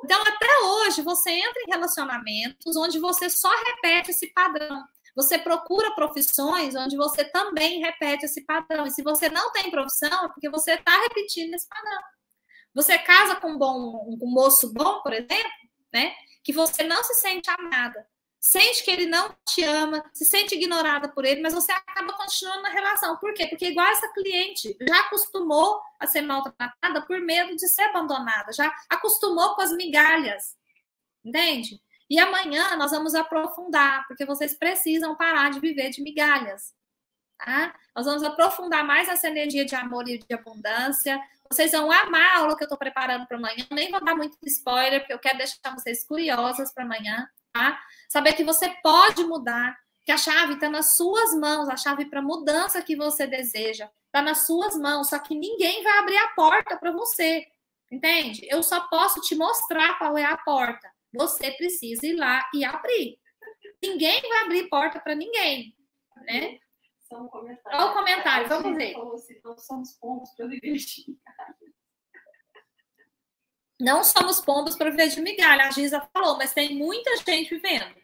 [0.04, 4.84] Então, até hoje, você entra em relacionamentos onde você só repete esse padrão.
[5.16, 8.86] Você procura profissões onde você também repete esse padrão.
[8.86, 12.02] E se você não tem profissão, é porque você está repetindo esse padrão.
[12.74, 15.52] Você casa com um, bom, um moço bom, por exemplo,
[15.94, 16.14] né?
[16.44, 18.06] Que você não se sente amada.
[18.48, 22.62] Sente que ele não te ama, se sente ignorada por ele, mas você acaba continuando
[22.62, 23.18] na relação.
[23.18, 23.48] Por quê?
[23.48, 28.72] Porque igual essa cliente já acostumou a ser maltratada por medo de ser abandonada, já
[28.88, 30.56] acostumou com as migalhas.
[31.24, 31.82] Entende?
[32.10, 36.74] E amanhã nós vamos aprofundar, porque vocês precisam parar de viver de migalhas.
[37.38, 37.76] Tá?
[37.96, 41.20] Nós vamos aprofundar mais essa energia de amor e de abundância.
[41.50, 43.66] Vocês vão amar a aula que eu estou preparando para amanhã.
[43.72, 47.28] Nem vou dar muito spoiler, porque eu quero deixar vocês curiosas para amanhã.
[47.52, 47.80] Tá?
[48.08, 52.22] Saber que você pode mudar, que a chave está nas suas mãos, a chave para
[52.22, 55.10] mudança que você deseja está nas suas mãos.
[55.10, 57.46] Só que ninguém vai abrir a porta para você,
[57.92, 58.48] entende?
[58.50, 63.20] Eu só posso te mostrar qual é a porta você precisa ir lá e abrir.
[63.82, 65.76] Ninguém vai abrir porta para ninguém,
[66.26, 66.60] né?
[67.08, 67.82] São comentários.
[67.82, 68.94] Olha o comentário, vamos ver.
[69.44, 71.56] Não somos pombos para viver de migalha.
[73.80, 77.96] Não somos pombos para viver de migalha, a Giza falou, mas tem muita gente vivendo.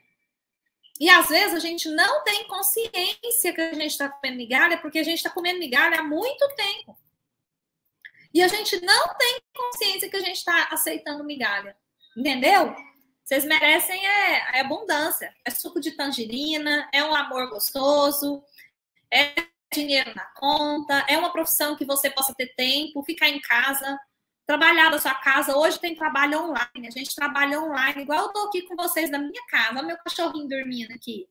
[1.00, 5.00] E às vezes a gente não tem consciência que a gente está comendo migalha, porque
[5.00, 6.96] a gente está comendo migalha há muito tempo.
[8.34, 11.76] E a gente não tem consciência que a gente está aceitando migalha.
[12.16, 12.76] Entendeu?
[13.24, 15.34] Vocês merecem é, é abundância.
[15.46, 18.44] É suco de tangerina, é um amor gostoso,
[19.12, 19.34] é
[19.74, 23.98] dinheiro na conta, é uma profissão que você possa ter tempo, ficar em casa,
[24.46, 25.56] trabalhar da sua casa.
[25.56, 29.18] Hoje tem trabalho online, a gente trabalha online, igual eu tô aqui com vocês na
[29.18, 31.28] minha casa, meu cachorrinho dormindo aqui.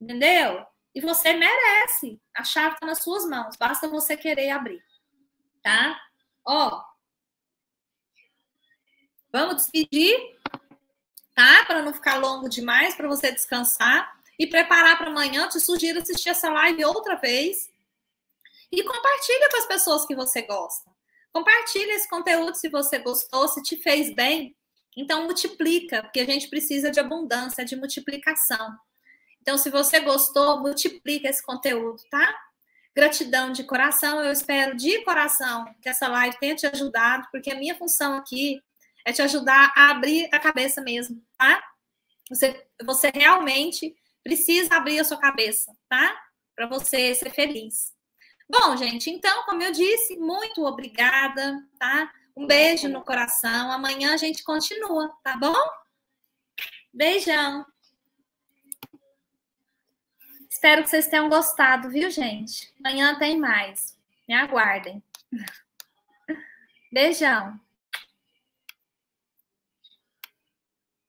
[0.00, 0.66] Entendeu?
[0.94, 2.20] E você merece.
[2.36, 4.84] A chave está nas suas mãos, basta você querer abrir.
[5.62, 5.98] Tá?
[6.44, 6.82] Ó.
[9.32, 10.31] Vamos despedir?
[11.34, 11.64] Tá?
[11.64, 15.48] Para não ficar longo demais, para você descansar e preparar para amanhã.
[15.48, 17.70] Te sugiro assistir essa live outra vez
[18.70, 20.90] e compartilha com as pessoas que você gosta.
[21.32, 24.54] Compartilha esse conteúdo se você gostou, se te fez bem.
[24.96, 28.76] Então multiplica, porque a gente precisa de abundância, de multiplicação.
[29.42, 32.32] Então, se você gostou, multiplica esse conteúdo, tá?
[32.94, 34.22] Gratidão de coração.
[34.22, 38.62] Eu espero de coração que essa live tenha te ajudado, porque a minha função aqui
[39.04, 41.62] é te ajudar a abrir a cabeça mesmo, tá?
[42.28, 46.16] Você, você realmente precisa abrir a sua cabeça, tá?
[46.54, 47.92] Para você ser feliz.
[48.48, 52.12] Bom, gente, então, como eu disse, muito obrigada, tá?
[52.36, 53.70] Um beijo no coração.
[53.72, 55.54] Amanhã a gente continua, tá bom?
[56.92, 57.66] Beijão.
[60.50, 62.72] Espero que vocês tenham gostado, viu, gente?
[62.78, 63.98] Amanhã tem mais.
[64.28, 65.02] Me aguardem.
[66.92, 67.58] Beijão.